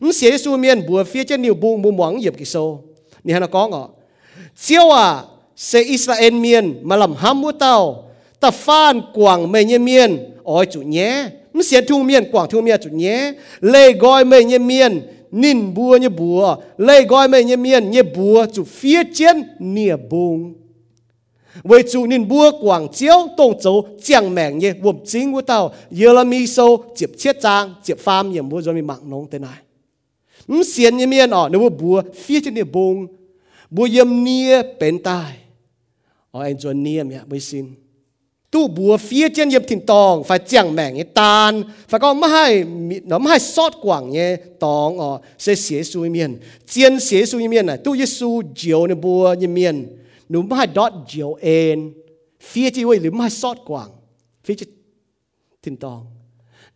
[0.00, 2.78] 唔写啲书面不非只牛不不忙业嘅数，
[3.22, 3.94] 你喺度讲我，
[4.54, 8.04] 招啊，是以色列面嘛林哈姆道，
[8.40, 15.12] 特翻广美一面，爱主耶，唔写图面广图面主耶，你改美一面。
[15.32, 16.56] nín à, bùa như bùa.
[16.76, 20.54] Lấy gói mẹ như miên như bùa chủ phía trên nia bùng.
[21.62, 25.74] Với chủ nín bùa quảng chiếu tông châu chẳng mẹng như vùng chính của tàu.
[25.90, 29.26] Giờ là mi sâu chịp chết trang chịp pham như bùa rồi mi mạng nông
[29.30, 29.58] tên này.
[30.58, 32.94] มเสียนยังเมียนอ่ะนึกว่าบัวเฟียจะเนี่ยบง
[33.74, 35.32] บัวยมเนียเป็นตาย
[36.32, 37.66] อ๋อไอ้จวนเนียมเนี่ยไม่สิน
[38.52, 41.52] ตู้บัวเฟียเจียนเย็บถิ่นตองฝ่ายเจียงแมงเนี่ยตาน
[41.90, 42.46] ฝ่ายก็ไม่ให้
[43.08, 44.30] เนาะไม่ให้ซอดกว่างเนี่ย
[44.64, 45.08] ตองอ๋อ
[45.42, 46.30] เสียเสียสุยเมียน
[46.68, 49.76] เจียนเสียสุยเมียนน่ะตู้เยซูเจียวเนี่ยบัวเยเมียน
[50.28, 51.78] หนูไม่ให้ดอดเจียวเอ็น
[52.46, 53.88] เฟียจีไว้หรือไม่ให้ซอดกว่าง
[54.42, 54.66] เฟียจะ
[55.64, 56.00] ถิ่นตอง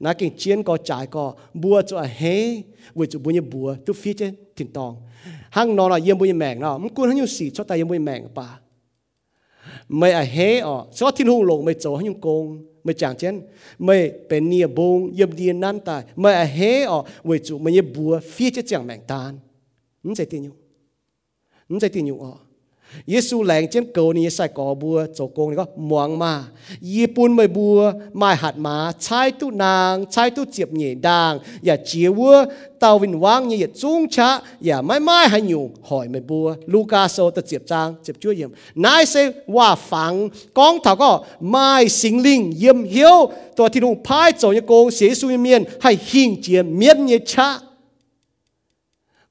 [0.05, 1.25] นักกินเจียนก็จ่ายก็
[1.63, 2.23] บัวจะเฮ
[2.95, 4.97] 为主不一步，都飞只天堂。
[5.51, 7.99] hàng nó là yếm bùi mèng nó, mình cuốn hắn nhiều xì cho tay yếm bùi
[7.99, 8.61] mèn bà.
[9.89, 13.17] Mày à hé ọ, cho thiên hùng lộ mày chỗ hắn nhiều công, mày chẳng
[13.17, 13.41] chén,
[13.79, 17.75] mày bên nia bông yếm điên nan tài, mày à hé ọ, với chủ mày
[17.75, 19.39] yếm bùa phía chứ chẳng mèng tan.
[20.03, 20.57] Mình sẽ tin nhung,
[21.69, 22.39] mình sẽ tin nhung ọ.
[23.12, 26.34] 耶稣แรงเช่นเกานี่ใส่กอบัวโจกงนี่ก็มวงมา
[26.94, 27.80] ญี่ปุ่นไม่บัว
[28.18, 31.32] ไม่หัดมาใช้ตู้นางใช้ตู้เจียบเหนียดัง
[31.66, 32.36] อย่าเจียววัว
[32.80, 34.30] เตาวินวางอย่าจุ้งชะ
[34.66, 38.52] อย่าไม่ไม่ให้อยู่หอยไม่บัวลูกาโซตะเจียบจางเจียบช่วยเยี่ยม
[38.86, 39.16] นายเซ
[39.56, 40.14] ว่าฝัง
[40.58, 41.12] กองเถาก็
[41.50, 41.70] ไม่
[42.02, 43.18] สิงลิงเยี่ยมเหี้ยว
[43.58, 47.50] ตัวที่นุ่งพายโจยโกงเสียสุยเมียนให้หิ่งเจียมเมียนเยชะ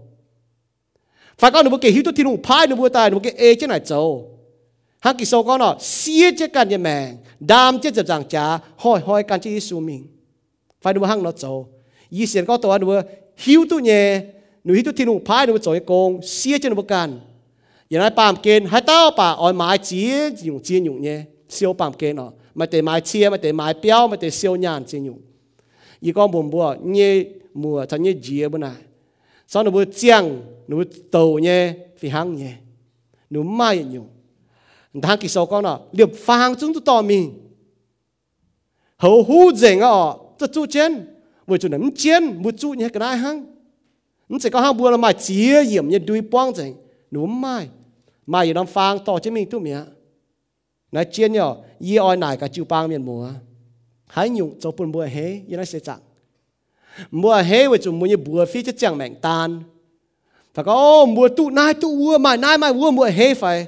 [1.38, 3.32] phải có nó bộ cái hiếu thiên hùng phai nó bộ tài nó bộ cái
[3.36, 4.28] ê chứ này châu
[5.01, 9.51] hàng kỳ sau có nó xia chứกันnhân mèng đam chứ chập giang cha hỏi hỏiกันchứ
[9.51, 10.07] Giêsu mình
[10.82, 11.68] phải nó bộ hàng nó châu
[12.11, 13.01] y xiên cóตัวnó bộ
[13.36, 14.20] hiếu tu nhẹ
[14.64, 17.20] nó hiếu thiên hùng phai nó bộ châu công xia chứ nó bộกัน
[17.93, 20.01] อย่างไรปามเกณฑ์ให้เต้าป่าอ่อนไม้จี
[20.45, 21.18] อยู่จีอยู่เนี่ย
[21.50, 24.56] siêu bám kê nó mà để mai chia mà để mai béo mà để siêu
[24.56, 25.22] nhàn chứ nhung
[26.00, 27.24] Y con buồn bùa, nhẹ
[27.54, 28.76] mùa chẳng nhẹ dìa bữa nay.
[29.48, 32.54] sau nó bữa chiang nó bữa tàu nhẹ, phi hăng nhẹ,
[33.30, 34.08] nó mai nhung
[35.02, 37.34] thằng kỳ sau con nó liệp phang chúng tôi tỏ mình
[38.98, 41.08] hầu hú dễ ngọ cho chú chén
[41.48, 43.45] vừa chú nấm chén vừa chú nhẹ cái này hăng.
[44.30, 46.74] Nó sẽ có hăng bùa là mà chia hiểm như đuôi bong dễ
[47.12, 47.68] nó mai.
[48.26, 49.76] Mai ở đó phang tỏ cho mình tụi mình
[50.91, 53.29] nãy chien yo y oi nải ka chu pang miền mùa
[54.07, 55.99] hai nhung cho bùn bùa hế như se chang.
[57.11, 59.63] Chẳng he we với mu ni bùa phi cho chang mệnh tan
[60.53, 63.65] ta ko oh, mua tu nai tu vua mai, nai mai vua mùa he phải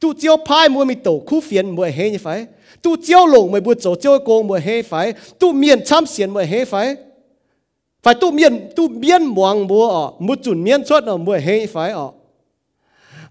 [0.00, 2.46] tu chiao pai mua mi tổ khu phiền mua he như phải
[2.82, 6.30] tu chiao lồng mới bùa chỗ chiao công mua he phải tu miền chăm xiên
[6.30, 6.96] mua he phải
[8.02, 11.66] phải tu miền tu miền muang mua ở mua chuẩn miền xuất ở mua he
[11.66, 12.10] phải ở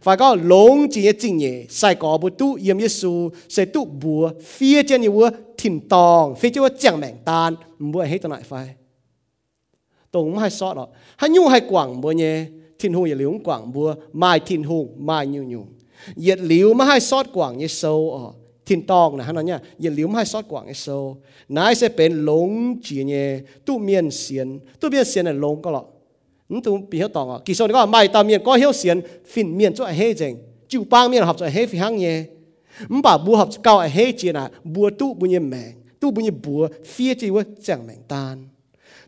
[0.03, 4.31] phải có lồng chỉ chính nhẹ sai có bùa tu yếm Giêsu sẽ tu bùa
[4.43, 8.31] phía trên như bùa thìn tòng phía trên bùa chẳng mèn tan mua hê tao
[8.33, 8.75] lại phải
[10.11, 10.87] tổng hai sót đó
[11.17, 12.45] hai nhung hai quảng bùa nhé
[12.79, 15.67] thìn hùng ya liễu quảng bùa mai thìn hùng mai nhu nhung
[16.21, 17.83] เหยียดหลิวมาให้ซอดกว่างเยโซ
[18.15, 18.23] อ๋อ
[18.67, 20.89] ทินตองนะฮะนั่นเนี่ยเหยียดหลิวมาให้ซอดกว่างเยโซ
[21.57, 22.49] นายจะเป็นหลง
[22.87, 23.29] จีเนี่ย
[23.67, 24.49] ตู้เมียนเสียน
[24.81, 25.87] ตู้เมียนเสียนเนี่ยหลงก็หรอก
[26.53, 28.97] นี่ตู้ปีเขาตองอ่ะกี่โซนก็ไม่ตามเมียนก็เหี้ยวเสียน
[29.33, 30.33] ฟินเมียนจ้าเฮ้จริง
[30.71, 32.17] จู่ปางเมียนหับจ้าเฮ้ฟิหังเนี่ย
[32.93, 34.45] มป่าบัวหับเก้าเฮ้จีน่ะ
[34.75, 35.71] บัวตู้บุญยแมง
[36.01, 38.37] ตู้บุญยบัวเฟียจีว่าจังแมงตาน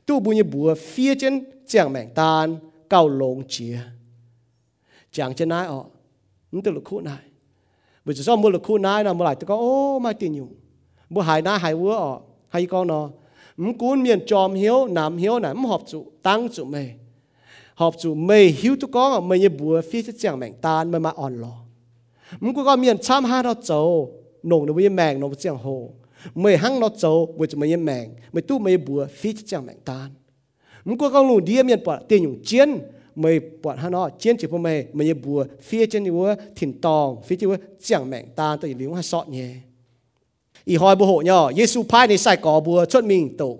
[0.06, 1.34] ตู้บุญยบัวเฟียจัน
[1.70, 2.46] จังแมงตาน
[2.90, 3.76] เก้าหลงเจีย
[5.14, 5.80] จังจะนายอ๋อ
[6.52, 7.18] nó từ lực khu này
[8.04, 10.54] bởi sao mua lực khu này là mua lại tôi có ô mai tiền nhung
[11.08, 13.10] mua hải na hải vua ở hay con nó
[13.56, 16.86] mắm cuốn miền tròm hiếu nam hiếu này mắm họp trụ tăng trụ mê
[17.75, 20.99] họp chú mày hiếu tu có mày như bùa phi sẽ chẳng mảnh tan mày
[20.99, 21.65] mà on lò
[22.39, 24.11] mày cuốn có miền chăm hai nó châu
[24.45, 25.89] nồng nó mới mẹng nó chẳng hồ.
[26.35, 29.65] Mày hăng nó trâu bởi mày như mẹng mày tu mày bùa phi sẽ chẳng
[29.65, 30.11] mảnh tan.
[30.85, 32.77] Mày có con lùn đi miền bỏ tiền nhung chiến
[33.15, 36.81] mày bọn hắn nó chiến chỉ của mày mày như bùa phi trên như thìn
[36.81, 37.49] tòng phía trên
[37.81, 39.55] chẳng tan ta tự liễu hai sọt nhé.
[40.65, 41.21] Ý hộ
[42.07, 43.59] này sai bùa mình tổ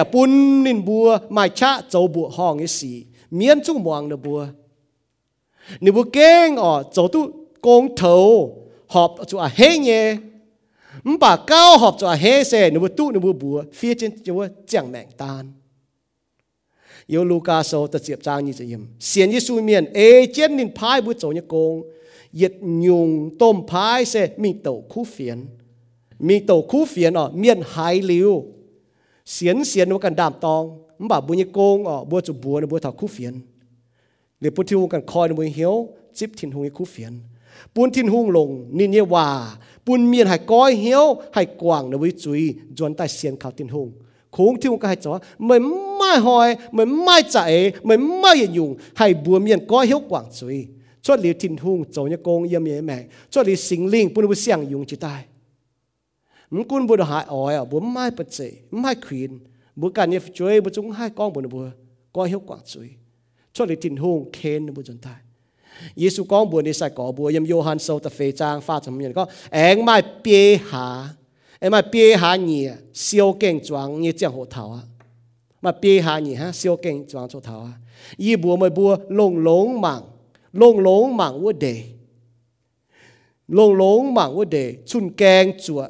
[0.00, 0.30] าปุ่น
[0.64, 2.92] นินบัวไม่ชะโจบัวห้องไอ้สี
[3.34, 4.40] เมียนจุ้งมวงเนบัว
[5.84, 7.20] นี่บัวเก่งอ๋อโจตุ
[7.66, 8.14] กงเถา
[8.92, 10.02] หอบจุอ่ะเฮงเย่
[11.06, 15.46] มป่าเก้าหอบจุอ่ะเฮเซนี่บัวตุนี่บัวบัวเฟียจินจะว่าจังแมงตาน
[17.06, 21.00] yêu Luca so ta chép trang như vậy xiên Giêsu miền ê chết nín phai
[21.00, 21.82] bữa chỗ như công
[22.32, 25.46] yết nhung tôm phai sẽ mình tàu khu phiền
[26.18, 28.34] mình tàu khu phiền ở miền hải liu xiên xiên nó cần đàm tong mà
[28.34, 28.44] bảo bữa như công ở bữa chỗ bữa nó bữa thảo khu phiền để bữa
[28.44, 28.44] thiêu cần coi nó bữa hiếu chip thiên hùng khu phiền buôn thiên hùng lồng
[28.44, 28.44] nín như hòa buôn miền hải coi hiếu hải quảng nó bữa chui dọn tại
[28.44, 28.59] xiên khảo thiên
[29.25, 30.83] xiên xiên nó cần đàm tòng.
[30.99, 33.39] Mà bùi như công ở ờ, bùa chụp bùa bùa thảo khu phiền
[34.39, 35.53] liệu bùi thiêu cần coi nó bùi
[36.13, 37.19] chip thiên hùng khu phiền
[37.75, 39.55] bùn thiên hùng lùng nín như hòa.
[39.85, 43.07] Bùn miền hải coi hiếu, hải quảng nó bùi chui dọn tai
[43.39, 43.91] khảo thiên hùng.
[44.31, 45.59] Khốn thiên hùng hải chó mới
[45.99, 50.25] mai hỏi mới mai chạy mới mai yên dùng hải bùa miền coi hiếu quảng
[50.39, 50.67] chui
[51.01, 53.03] cho liệu thiên hùng cháu như công yếm yếm mẹ.
[53.29, 55.23] Cho liệu sinh linh bùn bùi xiang dùng chỉ tai.
[56.55, 58.39] มกุนบุดหายอ่อยบุไม่ปัจเจ
[58.79, 59.31] ไม่ขวิน
[59.79, 61.65] บุการเนี่ยช่วยบุจงให้กองบุญบัว
[62.15, 62.89] ก็เหี้ยวกว่าช่วย
[63.55, 65.19] ช่วยเลยทินหงเคนบุจนตาย
[66.01, 69.23] ยิสุกองบัวในใส่ก่อบัวยมโยฮันโซตเฟจางฟาจำเนียนก็
[69.53, 70.85] แองไม่เปียหา
[71.59, 72.71] แองไม่เปียหาเนี่ย
[73.01, 74.83] เซียวเก่งจวงเนี่ยเจียงหัวเถาอ่ะ
[75.63, 77.75] มาเปียหาเนี่ยฮะเซียวเก่งจวงหัวเถาอ่ะ
[78.23, 80.01] ยี่บัวไม่บัวลงหลงหมั่ง
[80.61, 81.67] ลงหลงหมั่งวัวเด
[83.57, 84.57] ลงหลงหมั่งวัวเด
[84.89, 85.89] ชุนแกงจวง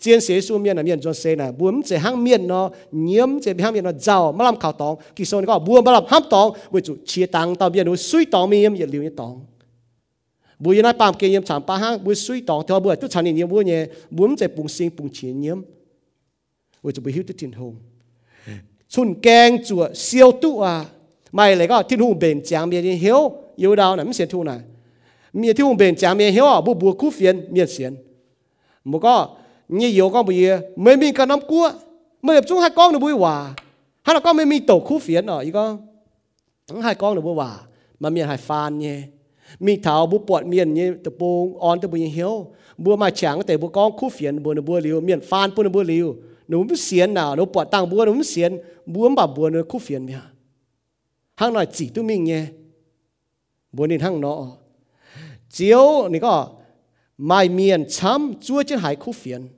[0.00, 3.40] chiến sĩ su miền là miền cho xe này buôn chế hang miền nó nhiễm
[3.40, 6.04] chế hang miền nó giàu mà làm khảo tòng kỳ sau có buôn mà làm
[6.06, 9.12] hấp tòng với chủ chia tăng tao miền nó suy tòng miền nhiệt liều nhiệt
[9.16, 9.40] tòng
[10.58, 13.34] buôn yên bám kia nhiễm chẳng ba hàng buôn suy tòng theo buôn tức chẳng
[13.34, 15.60] nhiễm buôn nhé buôn chế bùng sinh bùng chiến nhiễm
[16.82, 17.76] với chủ bị hiếu tới thiên hùng
[18.88, 20.84] chun keng chùa siêu tu à
[21.32, 24.44] mày lại có thiên hùng bền chẳng miền hiếu yêu đau này mới xiên thu
[24.44, 24.58] này
[25.32, 27.94] miền thiên hùng bền chẳng miền hiếu à bu bu cú phiền miền xiên
[28.84, 29.36] một có
[29.78, 31.72] như yếu con bây giờ, à, mấy mình cả năm cua
[32.22, 33.54] mới được chúng hai con được bùi hòa.
[34.02, 35.86] Hai là con mấy mình tổ khu phiến ở ý con?
[36.82, 37.60] Hai con được bùi hòa
[38.00, 39.02] mà miền hải phan nhé.
[39.60, 42.46] Mình thảo bùi bọt miền nhé, tập bông on tập bùi hiếu.
[42.78, 45.62] Bùa mà chẳng tại bùa con khu phiến bùa nó bùa liu, miền phan bùa
[45.62, 46.16] nó bùa liu,
[46.48, 49.60] nó không xiên nào nó bọt tăng bùa nó không xiên bùa mà bùa nó
[49.68, 50.14] khu phiến mẹ
[51.40, 52.46] hăng nói chỉ tu mình nhé.
[53.72, 54.46] Bùa nên hăng nọ.
[55.50, 56.48] Chiếu này có
[57.18, 59.48] mai miền chấm chua trên hải khu phiến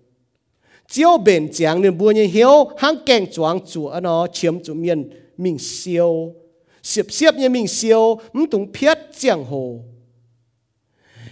[0.93, 5.11] chiếu bền chẳng nên bùa như hiếu, hang kèng choáng chùa nó, chiếm chủ miền
[5.36, 6.34] mình siêu.
[6.82, 9.80] Xếp xếp như mình siêu không tung phiết chẳng hồ.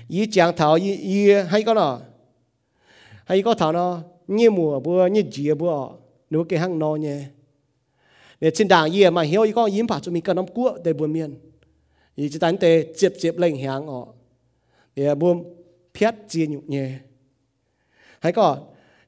[0.08, 2.00] Ý chẳng thảo ý ý hay có nó?
[3.24, 4.00] Hay có thảo nó?
[4.26, 5.90] Như mùa bùa như dìa bùa
[6.30, 7.18] nếu cái hang nó nhé.
[8.40, 10.78] Để trên đảng ý mà hiếu ý có yếm phạt cho mình cần nắm cua
[10.84, 11.34] để bùa miền.
[12.14, 14.06] Ý chỉ tán tê chếp chếp lên hàng ọ
[14.96, 15.34] để bùa
[15.94, 16.98] phiết chia nhục nhé.
[18.20, 18.58] Hay có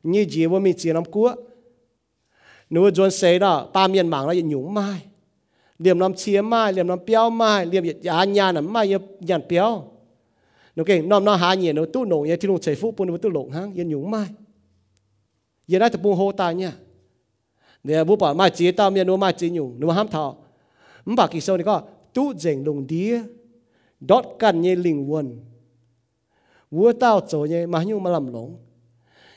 [0.03, 1.35] như gì mà mình chỉ làm cua
[2.73, 5.03] nếu John say đó ba miền mảng là nhúng mai.
[5.79, 9.85] Liềm làm chia mai, liềm làm béo mai, liềm nhà nhà nằm mai nhà béo.
[10.77, 13.09] Nó kêu nó nó hà nhỉ nó tu nổ nhỉ thì nó chạy phụ bún
[13.09, 14.27] nó tu lộn hăng yên nhúng mai.
[15.67, 16.69] Yên đã tập bung hô ta nhỉ
[17.85, 19.81] nè bố bảo, mai chế tao miền nó mai chế nhúng.
[19.81, 20.35] Nó ham thọ
[21.05, 21.83] Mấy bảo kỳ sau này có
[22.15, 23.23] tu dành lùng đĩa
[24.01, 25.41] đốt cần nhỉ linh quân
[26.71, 28.51] vua tao chỗ nhỉ mà nhúng mà làm lộn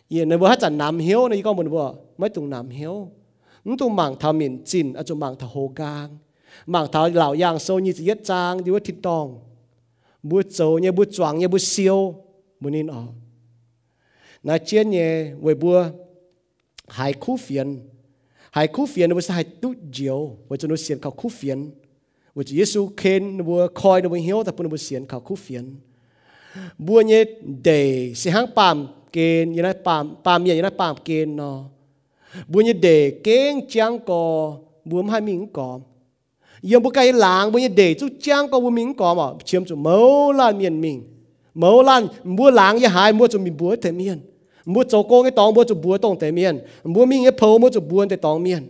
[0.10, 3.12] ye ne bo cha nam hiếu ne ko mun bo, mai tung nam hiếu
[3.66, 6.10] nu tung mang tha min chin, a chu mang tha ho gang.
[6.66, 9.40] Mang tha lão yang so ni yết chang, di wa thit tong.
[10.24, 12.16] Bu zo nye bu chuang nye bu siêu
[12.60, 13.04] bu nín ở
[14.44, 15.70] na chen nye, we bu
[16.88, 17.80] hai khu phiền
[18.52, 21.72] hai khu phiền nó hai tu diệu we chu no xian khảo khu phiền
[22.36, 23.44] we chu yesu ken nó
[23.76, 25.76] khoi nó hiếu ta pu nó xian khảo khu phiền
[26.78, 27.24] bu nye
[27.64, 31.59] de, si hang pam กณฑ์ยันปามปามยันปามเกณฑ์เนาะ
[32.51, 32.89] บุญยเด
[33.23, 34.23] เก่งจังก็
[34.89, 35.79] บุญให้มิงกอม
[36.71, 39.97] ยังบุกไกหลางบุญยเดจุจังก็บุญมิงกอมอ่ะเชื่อมจุเมา
[40.39, 40.97] ลานเมียนมิง
[41.59, 42.03] เมาลาน
[42.37, 44.19] บัวหลางยหายบัวจุมีบัวแต่เมียน
[44.73, 46.55] บัวโจโกงไอตองบัวจุบัวตองแต่เมียน
[46.95, 48.63] บัวมิงไอเพลบัวจุบัวแต่ตองเมียน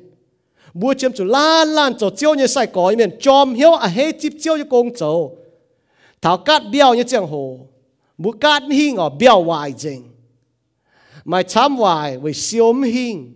[0.81, 5.03] บัวเชื่อมจุล้านล้านโจเจียวเนี่ยใส่ก่อยเมียนจอมเหี้ยวอ่ะเฮจิบเจียวจะโกงโจ
[6.23, 7.35] ถ้ากัดเบี้ยวเนี่ยเจียงโห
[8.23, 10.01] บัวกัดหิ้งอ่ะเบี้ยววายจริง
[11.26, 13.34] mà chăm vài với siêu hình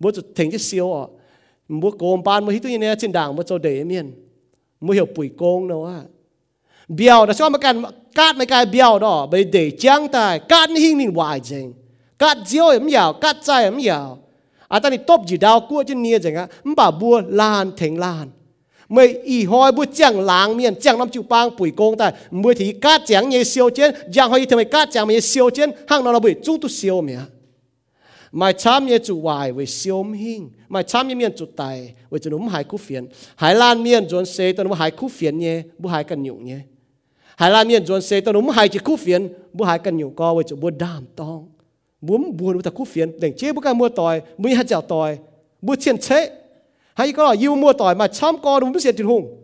[0.00, 1.06] bố cho thành cái siêu à
[1.68, 4.12] bố cồn ban bố hít tôi nghe trên đảng bố cho để miền
[4.80, 6.02] bố hiểu bụi công đâu à
[6.88, 7.82] biểu đó, cho mà cần
[8.14, 11.72] cắt mấy cái biểu đó bây để trang tài cắt hình mình vài chừng
[12.18, 14.18] cắt diêu em giàu cắt trái em giàu
[14.68, 16.46] à ta này top gì đào cua trên nia chừng á.
[16.76, 18.30] Bà bua lan thành lan
[18.88, 22.54] mới y hoi bút chẳng láng miền chẳng năm chịu bang bùi công ta mới
[22.54, 25.70] thì cá chẳng nhẹ siêu trên chẳng hoi thì mới cá chẳng nhẹ siêu trên
[25.88, 27.18] hăng nó là bùi chú tu siêu mía
[28.32, 32.20] mà chăm nhẹ chủ hoài với siêu hình mà chăm nhẹ miền chủ tài với
[32.20, 33.06] chủ nụm hải khu phiền.
[33.36, 36.44] Hải lan miền chuẩn xe tao núm hải khu phiền nhé bú hải cần nhung
[36.44, 36.58] nhé.
[37.36, 40.14] Hải lan miền chuẩn xe tao núm hải chỉ khu phiền bú hải cần nhung
[40.14, 41.48] co với chủ bu đam tong
[42.00, 44.80] buông buồn bu ta khu phiền đừng chế bu cái mua tỏi bu hạt chảo
[44.80, 45.18] tỏi
[45.62, 46.30] bu chiên chế
[46.98, 49.36] hay có là yêu mua tỏi mà chăm co đúng biết tiền hùng.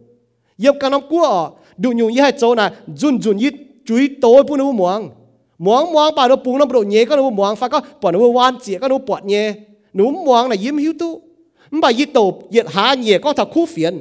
[0.57, 4.42] Yêu cả năm cua đủ nhung như hai chỗ này dun dun ít chuối tối
[4.42, 5.11] bu nó muang
[5.59, 8.18] muang muang bà nó bùng nó bộ nhẹ có nó muang phải có bỏ nó
[8.18, 9.55] quan chỉ có nó bỏ nhẹ
[9.92, 11.22] nó muang là yếm hiếu tu.
[11.70, 14.00] Mà yết tổ yết hạ nhẹ có thằng khu phiền.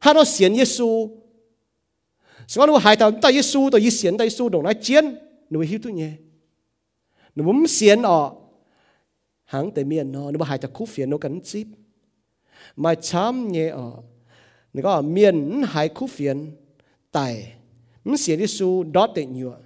[0.00, 1.08] Hà nó xiên Giêsu
[2.48, 5.16] sau nó hai thằng ta Giêsu tôi yết xiên ta Giêsu đồng nói chiến.
[5.50, 6.10] Nó hiếu tu nhẹ
[7.34, 8.30] nó muốn xiên ở.
[9.44, 11.66] Hàng tây miền nó nó hai thằng khu phiền, nó cắn chip
[12.76, 13.92] mà chám nhẹ ở.
[14.72, 16.50] Nó có, miền hải khu phiền
[17.12, 17.52] tài
[18.04, 19.58] mình xỉa đi su đó tệ nhựa.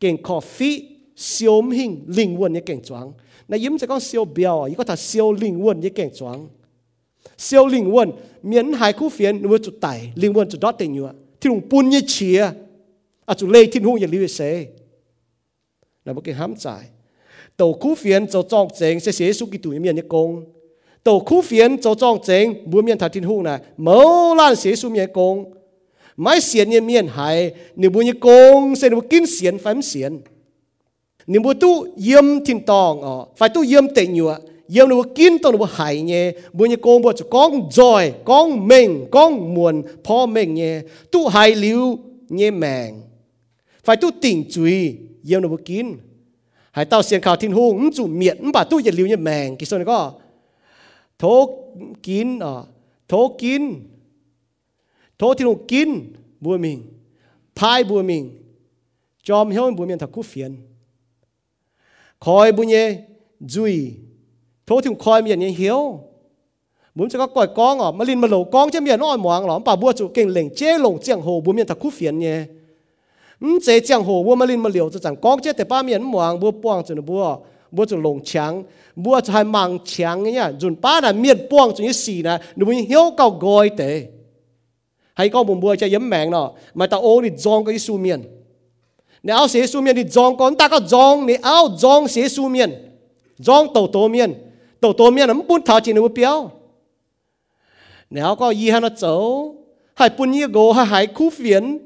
[0.00, 0.80] Kèn cà phê
[1.16, 3.12] siêu hình linh quân như kèn choáng.
[3.48, 6.48] Na yếm sẽ có siêu biểu ý có thật siêu linh quân như kèn choáng.
[7.38, 8.10] Siêu linh quân,
[8.42, 11.12] miền hải khu phiền nó chụp tài linh quân chụp đó tệ nhựa.
[11.40, 12.50] Thì lùng bún như chia
[13.26, 14.66] à chút lê thiên hùng như lưu sẽ
[16.04, 16.84] là một cái hám giải
[17.56, 20.44] tàu khu phiền cho trọng chén sẽ xế su kỳ tụi miền như công
[21.08, 24.76] tổ khu phiến cho trong chính muốn miền thật tin hùng này mẫu lan xế
[24.76, 25.44] xuống miền công.
[26.16, 30.20] Mãi xiên như miền hải nếu muốn như công sẽ được kinh xiên phải xiên
[31.26, 34.38] nếu muốn tu yếm tin tòng ở, phải tu yếm tệ nhựa,
[34.74, 36.32] yếm nếu kinh tòng nếu hải nhé.
[36.52, 40.80] Muốn như công bộ cho con giỏi, con mình, con muốn phò mình nhé.
[41.10, 41.98] Tu hải lưu
[42.28, 42.94] nhé mèn
[43.84, 44.96] phải tu tỉnh chuy
[45.28, 45.96] yếm nếu kinh
[46.70, 49.66] hải tao xiên khảo tin hùng chủ miệng, bà tu yếm lưu nhé mèn cái
[49.66, 50.12] số này có?
[51.18, 51.24] โท
[52.06, 52.54] กินอ่ะ
[53.08, 53.12] โท
[53.42, 53.62] กิน
[55.16, 55.88] โทที่ลงกิน
[56.44, 56.78] บัวมิง
[57.58, 58.22] พายบัวมิง
[59.28, 60.52] จอมเฮียนบัวมิงถักกูเฟียน
[62.24, 62.76] คอยบุญเย
[63.52, 63.74] จุย
[64.64, 65.80] โทที่ลงคอยมีอย่างเฮียว
[66.96, 72.36] บุญจะก็ก่อยกองอ่ะมาลินมาโหลกองจะมีอย่างอ้อยหมวงหรอป่าบัวจุเก่งเหล่งเจ๊หลงเจียงโหบัวมิงถักกูเฟียนเนี่ย
[73.42, 77.24] อืมเจ๊เจียงโหบัวมาลินมาเหลียวจะจังกองเจ๊แต่ป้ามีอย่างหมวงบัวป้วงจนบัว
[77.72, 78.20] thố kín lồng
[79.28, 80.52] hai mang trắng nhá
[82.22, 82.86] là nó mới
[83.40, 83.68] gọi
[86.30, 87.28] nó mà ta ô đi
[87.64, 88.22] cái su miền
[89.22, 89.96] nếu áo xế su miền
[90.36, 92.70] con ta có dòng nếu áo dòng xế su miền
[93.38, 94.34] giong tàu tàu miền
[94.80, 96.50] tàu tàu nó bún thảo chỉ nó béo.
[98.10, 99.54] Nếu có gì hắn nó cháu
[99.94, 101.78] hay bún như gỗ hay hay khu phiền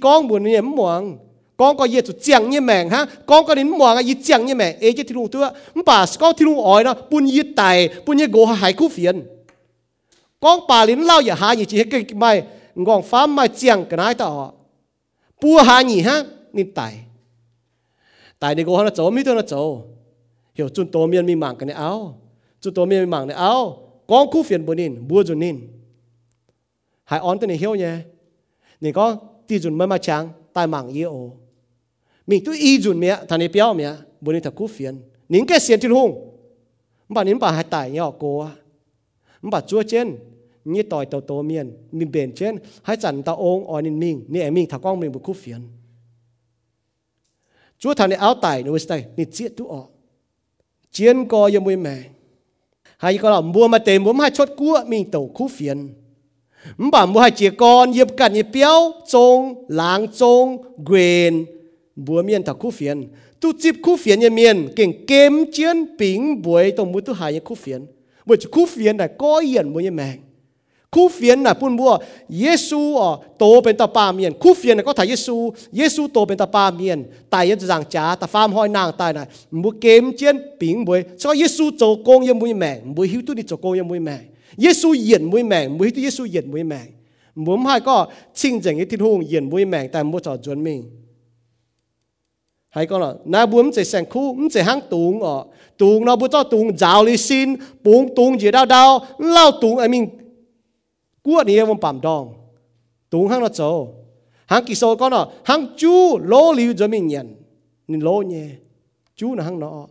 [0.00, 1.18] con buồn niệm muang
[1.62, 4.54] con có yết chẳng như mèn ha con có đến mua cái yết chẳng như
[4.54, 4.76] mèn?
[4.80, 5.50] Ấy chứ thì luôn tua
[5.86, 8.88] bà có thì luôn ỏi đó, bún yết tài, bún như gỗ hay hay khu
[8.88, 9.22] phiền.
[10.40, 12.42] Con bà lín lao giờ ha gì chỉ cái mai
[12.74, 14.54] ngon phá mai chẳng cái này tao
[15.42, 16.98] bùa ha nhỉ ha nên tài.
[18.38, 19.82] Tài đi gỗ nó chỗ mi tôi nó chỗ
[20.54, 22.18] hiểu chun tổ miên mi mảng cái này áo.
[22.60, 23.78] Chun tổ miên mi mảng này áo.
[24.06, 25.60] Con khu phiền bún nín bùa chun nín.
[27.04, 27.96] Hải on tên này hiểu nhé
[28.80, 29.16] nè có
[29.46, 31.36] ti chun mới mà chẳng tai mảng yêu
[32.26, 35.46] mình tu y chun mẹ thằng này béo mẹ bữa nín thật khu phiền nín
[35.46, 36.36] cái xiên thiên hung
[37.08, 38.46] bà nín bà hai tài nhỏ cô
[39.42, 40.16] bà chúa trên
[40.64, 44.24] như tỏi tàu tàu miên mình bền trên hai chẳng ta ong ở nín mình
[44.28, 45.60] nè mình thằng con mình bữa khu phiền
[47.78, 49.86] chúa thằng này áo tài nó tay nè chết tu ọ
[50.90, 52.02] chiến co yêu mui mẹ
[52.96, 55.94] hay có là mua mà tiền mua hai chốt cua mình tàu khu phiền
[56.78, 61.44] mình mua hai chị con yếm cạn yếm béo chong láng chong quyền
[62.06, 62.96] บัวเมียนถักคู่เฟียน
[63.40, 67.80] ตุจิบคู่เฟียนยังเมียนเก่งเกมเจียนปิงบวยตรงมือตุหายยังคู่เฟียน
[68.26, 70.16] บวยคู่เฟียนแต่ก็เยียนบวยยังแมง
[70.94, 71.92] คู่เฟียนน่ะปุ่นบัว
[72.40, 75.36] เยซูอ๋อโตเป็นตาปาเมียนคู่เฟียนน่ะก็ถ่ายเยซู
[75.76, 76.98] เยซูโตเป็นตาปาเมียน
[77.32, 79.24] ตายยังจางจ้าตาฟามหอยนางตายน่ะ
[79.62, 84.22] มือเกมเจียนปิงบวยชอบเยซูโจโกงยังบวยแมงบวยหิวตุนี่โจโกงยังบวยแมง
[84.62, 86.86] เยซูเยียนบวยแมงบวยหิวตุเยซูเยียนบวยแมง
[87.44, 87.96] มุมให้ก็
[88.38, 90.80] ชิงเจงที่ทุ่งเยียนบวยแมงแต่มัวจอดจวนมิง
[92.72, 95.44] hay con là na buông chỉ sang khu không chỉ hang tung ở
[95.76, 97.54] tung nó bữa cho tung giáo lý xin
[97.84, 100.08] buông tung gì đau đau lao tung ai mình
[101.22, 102.34] cua này em bám đong
[103.10, 103.88] tung hang nó chỗ
[104.46, 107.34] hang kỳ số con là hang chú lô liu cho mình nhận
[107.88, 108.48] nên lô nhé
[109.16, 109.86] chú là hang nó,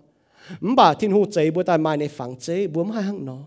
[0.62, 3.38] mượn bà thiên hồ chế bữa tai mai này phẳng chế bữa mai hang nó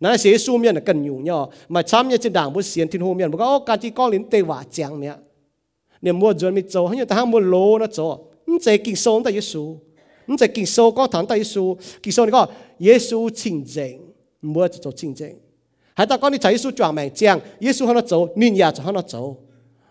[0.00, 2.88] nãy sẽ su miệng là cần nhủ nhau mà chăm nhau trên đảng bữa xiên
[2.88, 5.14] thiên hồ miệng bữa có cái chỉ con lính tê vả chẳng mẹ
[6.02, 8.95] nên mua dân bị chỗ hay ta ta mua lô nó chỗ không chế kinh
[8.95, 9.77] sâu tại Giêsu
[10.27, 12.47] không chế kinh sâu có thằng tại Giêsu kinh sâu này có
[12.79, 13.99] Giêsu chính chính
[14.41, 15.35] mua cho chính chính
[15.95, 19.37] 喺度讲你就耶稣撞命正，耶稣喺度做，年日就喺度做，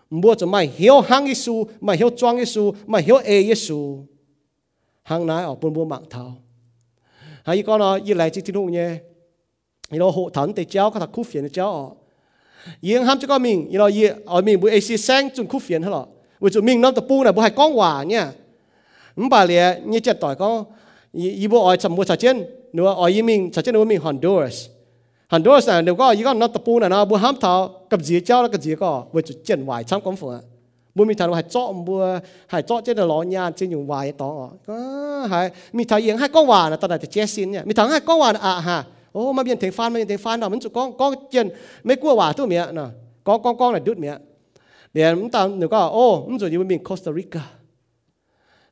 [0.09, 4.03] 唔好就咪晓行耶稣，咪晓装耶稣，咪晓爱耶稣，
[5.03, 6.33] 行奶哦半半盲头。
[7.45, 8.99] 喺讲咯，一嚟就天空嘢，
[9.89, 11.97] 然后学堂地教佢哋酷phiền教哦，
[12.81, 16.07] 已经喊咗个名，然后亦外面会 AC 声仲酷phiền hết rồi，
[16.39, 18.31] 会做名谂到ปูน่ะบ่系讲话nha，
[19.16, 20.64] 唔把咧你只代講，
[21.12, 22.46] 伊伊部愛什麼實踐？
[22.72, 24.66] 你話愛移民實踐，你話民 Honduras。
[25.28, 30.42] Honduras 啊，你講依家唔得特步啦，冇喊頭，及自己啦，及自己個會做見壞參咁款。
[30.94, 34.52] 冇咪頭係作唔會係作即係攞嘢，即用壞當哦。
[34.66, 37.64] 啊係，咪頭贏係講話啦，但係就借線嘅。
[37.66, 41.50] 咪頭係講話啊嚇，哦咪變停翻，咪變停翻啦，咪就講講見，
[41.82, 42.90] 咪過話都咩嗱，
[43.24, 44.18] 講講講嚟嘟咩？
[44.92, 47.40] 連唔但你講哦，唔做要變 Costa Rica。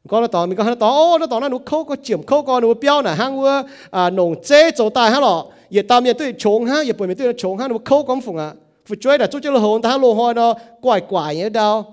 [0.09, 2.23] có nó tỏ mình có nó tỏ, ô nó tỏ nó nó khâu có chìm
[2.27, 5.47] khâu, có nó béo nè, hang ua à nồng chế chỗ tai hả lọ.
[5.71, 8.21] Giờ tao mình tôi chống ha giờ bởi mình tôi chống ha nó khâu con
[8.21, 8.53] phụng à
[8.87, 11.85] phụ chơi là chút chơi là hồn ta lô hoa nó quải quải như đâu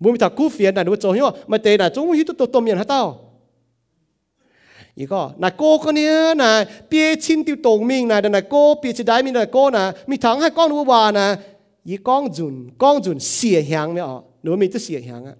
[0.00, 2.52] muốn mình thằng cú phiền là nó chỗ hiểu mà tệ là chúng hít tụt
[2.52, 3.28] tụt miệng hả tao?
[4.98, 10.50] 이거 나 꼬거니야 나 삐친 띠 동민 나 나꼬 삐치 다이민 나꼬 나 미탕 할
[10.50, 11.38] con 우와 나
[11.84, 15.36] 이광준 광준 시향며 너미 뜻 시향아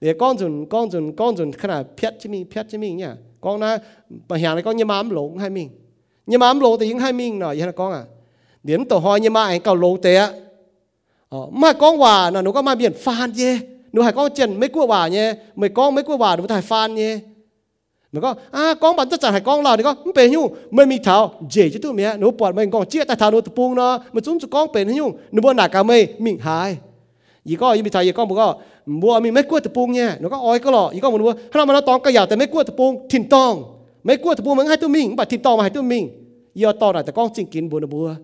[0.00, 2.96] để con dùn con dùn con dùn khá là phết chứ mình phết chứ mình
[2.96, 3.78] nhá con na
[4.28, 5.70] bà hàng này con nhớ mám lỗ hai mình
[6.26, 8.04] nhớ mám lỗ thì những hai mình nọ vậy là con à?
[8.62, 10.32] Điểm tổ hoa nhớ mà anh cầu lỗ tệ á?
[11.28, 13.58] Ờ, mà con hòa là nó có mà biển phan dê
[13.92, 15.34] nó hay con chân mấy cua hòa nhé.
[15.56, 17.18] Mấy con mấy cua hòa nó phải phan nhé.
[18.12, 20.54] Nó có à con bản tất cả hai con là thì có không bền nhung.
[20.70, 22.16] Mình mi thảo, dễ chứ tụi mẹ.
[22.16, 24.72] Nó bọn mình con chia tay thảo nó tụi buông nó mà chúng tụi con
[24.72, 25.16] bền nhung.
[25.32, 26.76] Nó bọn nà cả mày mình hại
[27.44, 28.54] gì có gì mình thảo gì con bố có
[28.86, 30.16] mua mi mấy cua tập bung nha.
[30.20, 32.26] Nó có oi, có lọ ý có muốn mua hắn mà nó tòng cái giờ
[32.36, 33.78] mấy cua tập bung thìn tòng.
[34.02, 36.10] Mấy cua tập bung mấy hai tụi mình bà thìn tòng mà hai tụi mình
[36.54, 38.14] giờ tòng này tại con chính kiến buồn bùa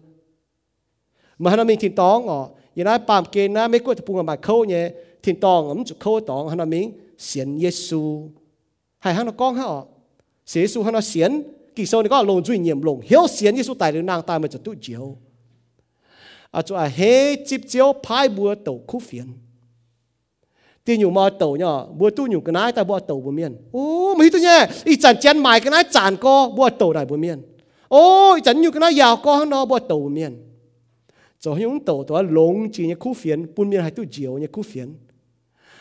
[1.39, 4.37] mà hắn mình thìn tòng, ngọ, giờ nói bàm kia mấy cua tập bung mà
[4.37, 4.91] khâu nhé.
[5.23, 8.29] Thìn tòng ấm khâu tòng hắn mình xiển Giêsu
[8.99, 9.65] hay hắn nó con hả
[10.47, 11.43] Giêsu hắn nó xiển
[11.75, 14.39] kỳ sau này có lồn duy nhiệm lồn hiếu xiển Giêsu tại đường nàng ta
[14.39, 15.17] mà chụp tụi chiếu.
[16.51, 18.29] À chỗ à hê chip chiếu phai
[18.87, 19.25] khu phiền
[20.87, 23.57] ti nhủ mò tàu nhỏ bùa tu nhủ cái nái ta bùa tàu bùa miên
[23.73, 27.07] ô mấy tu nhé y chản chén mài cái nái chản co bùa tàu đại
[27.07, 27.43] bùa miên
[27.89, 30.37] ô y chản nhủ cái nái giàu co hơn nó bùa tàu bùa miên
[31.41, 34.47] cho những tàu đó lông chỉ như khu phiền bùn miên hay tu diều như
[34.53, 34.95] khu phiền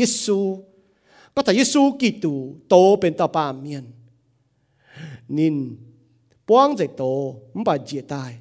[0.00, 0.73] ว
[1.35, 2.33] ก็แต่เยซูกิตู
[2.69, 3.85] โตเป็นตาปาเมียน
[5.37, 5.55] นิน
[6.49, 7.03] ป้องเจโต
[7.57, 8.31] มบาเจียตาย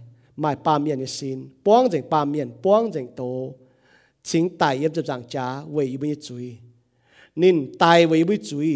[0.41, 3.23] หมายปาเมียนในสินป้องเจปาเมียนป้องเจโต
[4.29, 6.47] ชิงไตเย็บจับจังจ้าเวยุบยจุย
[7.43, 8.69] นินไตเวยุบยจุย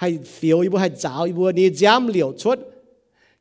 [0.00, 2.58] ให้เฟียวยุบให้จ้าวยุบนี้ย้ำเหลียวชุด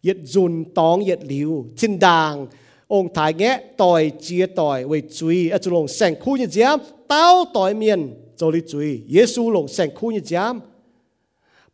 [0.03, 2.33] เย็ดจุนตองเย็ดหลิวชินดาง
[2.93, 8.01] องถ่ายแงะต่อยเจียต่อยเวจุยอจุลงแสงคู่เย็ดย้ำเต้าต่อยเมียน
[8.39, 10.55] จลิจุยเยซูหลงแสงคู่ยจาม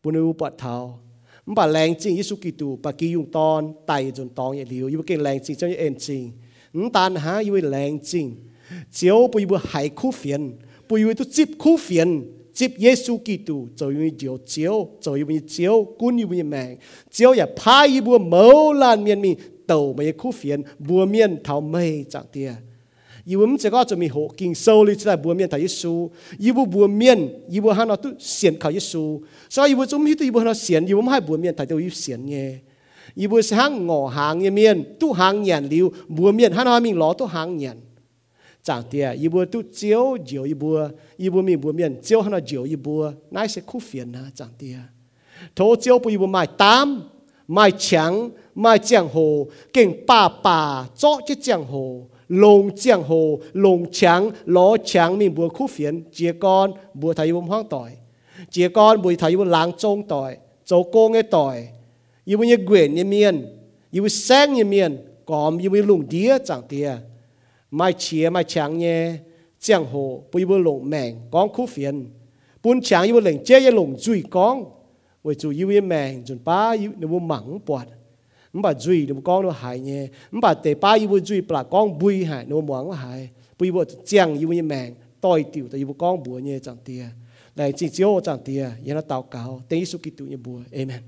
[0.01, 0.75] ปุนอุปเทา
[1.45, 6.23] มันบ่แรงจริงเยซูกิตูปากียุงตอนไตจนตองอย่าเหลียวยู่เก่งแรงจริงเจ้าเอ็นจริง
[6.77, 8.25] นตานหาอยู่แรงจริง
[8.93, 10.41] เจียวปุยบุหายคู่เฟียน
[10.87, 12.09] ปุยบุตุจิบคู่เฟียน
[12.57, 16.71] จิบเยซูกิตูจ้อยู่เดียวเจียวจ้อยู่เจียวกุนอยู่แมง
[17.11, 18.43] เจียวอย่าพายบัวเมา
[18.81, 19.31] ลานเมียนมี
[19.67, 21.83] เต่าไม่คู่เฟียนบัวเมียนเท่าไม่
[22.13, 22.49] จากเตีย
[23.23, 27.17] 伊我们这个准备好，经手里出来不面他一输，伊不不面，
[27.47, 32.61] 伊不喊他都显靠一输，所以伊不准备都伊不喊他显，伊我们还不面他都有显耶。
[33.13, 37.77] 伊不是喊我行一面，都行眼流，不面喊他名老都行眼。
[38.63, 40.77] 长的伊不都招招伊不，
[41.17, 44.77] 伊不面不面招喊他招伊不，那是苦烦呐，长的。
[45.55, 46.87] 头招不伊不买单，
[47.47, 52.07] 买强，买江湖，跟爸爸做这江湖。
[52.31, 57.47] lồng chiang hồ lồng trắng ló trắng mình bùa khu phiền chia con, bùa thầy bùm
[57.47, 57.91] hoang tỏi.
[58.49, 61.67] Chia con, bùi thầy bùm láng trông tỏi chỗ cô nghe tỏi.
[62.25, 63.45] Yu bùi như quyển như miền
[63.93, 66.91] yu bùi sáng như miền còn yu bùi lùng đĩa chẳng tìa.
[67.71, 69.13] Mai chia mai trắng nhé
[69.59, 72.05] chiang hồ bùi bùi lồng mèng con khu phiền
[72.63, 74.63] bùn trắng yu bùi lệnh chê yu lồng dùi con.
[75.23, 77.87] Với chú yêu mèng dùn ba yu bùi mắng bọt
[78.52, 87.10] 唔把水你讲到害呢，唔把地巴要水不啦讲背害，你望我害，背我将要命代掉，就要讲背呢chẳng tia，
[87.54, 91.02] 嚟至少我chẳng tia，然后祷告，第一数基督嘅背，amen。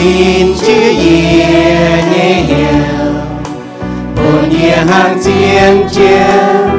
[0.00, 3.12] Xin chữ ye nhé hiểu
[4.16, 6.70] buồn ye hàng chiến chiến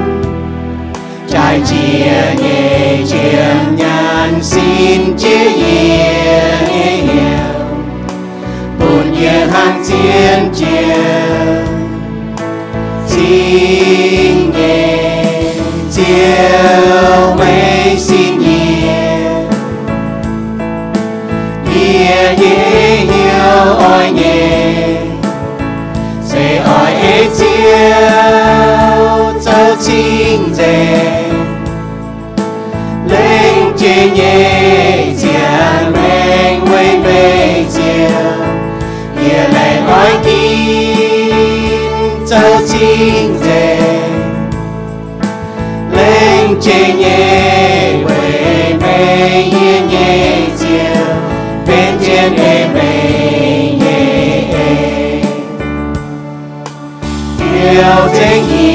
[1.30, 7.65] trái chia nhẹ chiến nhàn xin chữ ye nhé hiểu
[8.80, 11.20] buồn ye hàng chiến chiến
[58.22, 58.70] yêu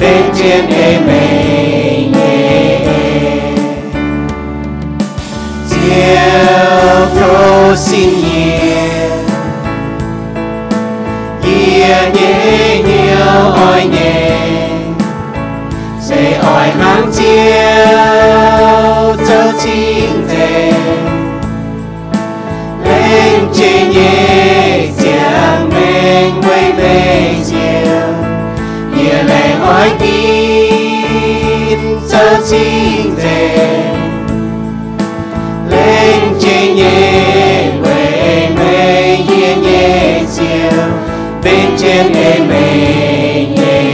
[0.00, 1.20] bên trên ê mê
[2.12, 2.80] nhẹ
[5.70, 9.12] chiều thô xin nhiều
[11.44, 14.38] Ia nhé nhiều oi nhé
[16.00, 18.06] sẽ oi hàng chiều
[19.28, 20.72] cho chính thể
[22.84, 27.15] lên trên nhé chẳng mình quay về
[29.66, 31.78] nhẹ lệ oi kín
[32.10, 33.82] cho chính thể
[35.70, 40.82] lên trên nhẹ quay về nhẹ nhẹ chiều.
[41.44, 43.86] Bên trên em nhẹ nhẹ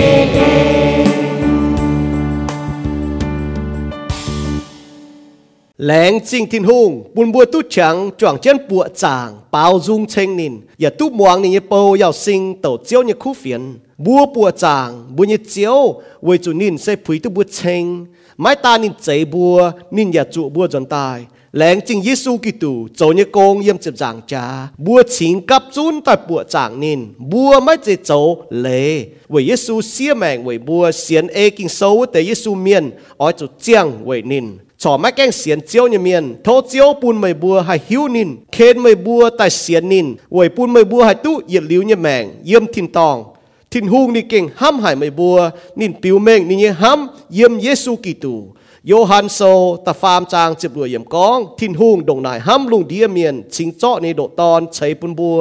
[5.77, 10.37] Leng chinh thiên hung, buồn bùa tu chẳng, choàng chân bùa chàng, bao dung chênh
[10.37, 14.52] nín, ya tu muang nín bầu yào sinh tàu chiếu như khu phiền, bùa bùa
[14.52, 18.06] chàng, bùa như chiếu, với chủ nín sẽ phủy tu bùa chênh,
[18.38, 22.88] mái ta nín chạy bùa, nín ya trụ bùa dọn tài, leng chinh Giêsu Kitô,
[22.96, 27.00] châu như công yếm chụp giảng cha, bùa chính cấp chun tại bùa chàng nín,
[27.18, 32.06] bùa mái chế châu lệ, với Giêsu xia mèng với bùa xiên ê kinh sâu
[32.14, 43.18] tế Giêsu miên, oi chủ chiang với nín, ชอไม่แกงเสียนเจียวเนี่ยเมียนโทเจียวปูนไม่บัวให้หิวนินเคนไม่บัวแต่เสียนนินไว้ปูนไม่บัวให้ตู้เหยียดลิ้วเนี่ยแมงเยี่ยมทินตอง
[43.73, 45.37] ทินหุงนี่เก่งห้ำหายไม่บัว
[45.81, 48.37] นินปิวเมงนี่เนี่ยห้ำเยี่ยมเยซูกิตู
[48.87, 49.41] โยฮันโซ
[49.87, 55.39] ตะฟามจางเจ็บรวยเยี่ยมกอง ทินหุงดงนายห้ำลุงเดียเมียนชิงเจาะในโดตอนใช้ปุนบัว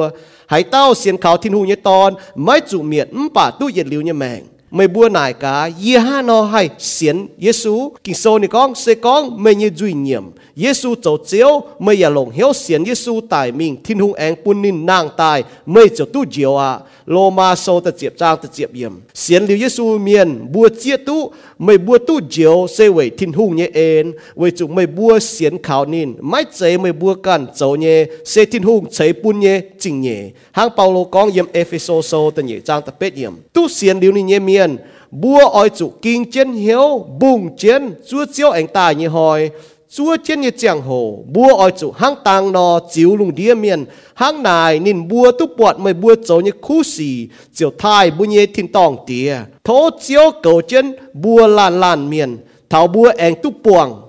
[0.52, 2.10] หายเต้าเสียนเขาทินหุงเนี่ยตอน
[2.44, 4.40] ไม่จุเมียนมป่าตู้เหยียดลิวเนี่ยแมง
[4.72, 8.94] mày bua nải cả ye ha nó hay xiên Giêsu kinh sâu này con, sẽ
[8.94, 10.24] con mày như duy nhiệm.
[10.56, 13.76] Giêsu tổ chiếu mày ya lòng hiếu xiên Giêsu tại mình.
[13.84, 17.80] Thiên hung anh quân nín nàng tài mày cho tu diệu à lô ma sâu
[17.80, 18.92] ta chiệp trang ta chiệp yểm.
[19.14, 21.32] Xiên liu Giêsu miền bua chia tu.
[21.58, 25.62] Mày bua tu diệu, sẽ vậy thiên hung nhé en vậy chúng mày bua xiên
[25.62, 26.14] khảo nín.
[26.20, 30.30] Mãi chế mày bua cản dấu nhé sẽ thiên hung chế quân nhé chính nhé
[30.52, 33.32] hang Paulo con yểm Ephesos sâu ta nhé trang ta pet yểm.
[33.52, 34.61] Tu xiên liu ni nhé miền
[35.10, 39.50] bua oi chủ kinh chiến hiếu, bùng chiến, chúa chiếu anh tài như hỏi
[39.96, 43.84] chúa chiến như chẳng hồ bua oi chủ hang tàng nò chiếu lùng đĩa miền.
[44.14, 48.24] Hang nài nên bua tu bọt mới bua chỗ như khu xì, chiều thai bu
[48.24, 49.36] nhé thiên tòng tía.
[49.64, 52.36] Thố chiếu cầu chân bua lan lan miền
[52.70, 54.02] thảo bua anh tu buồng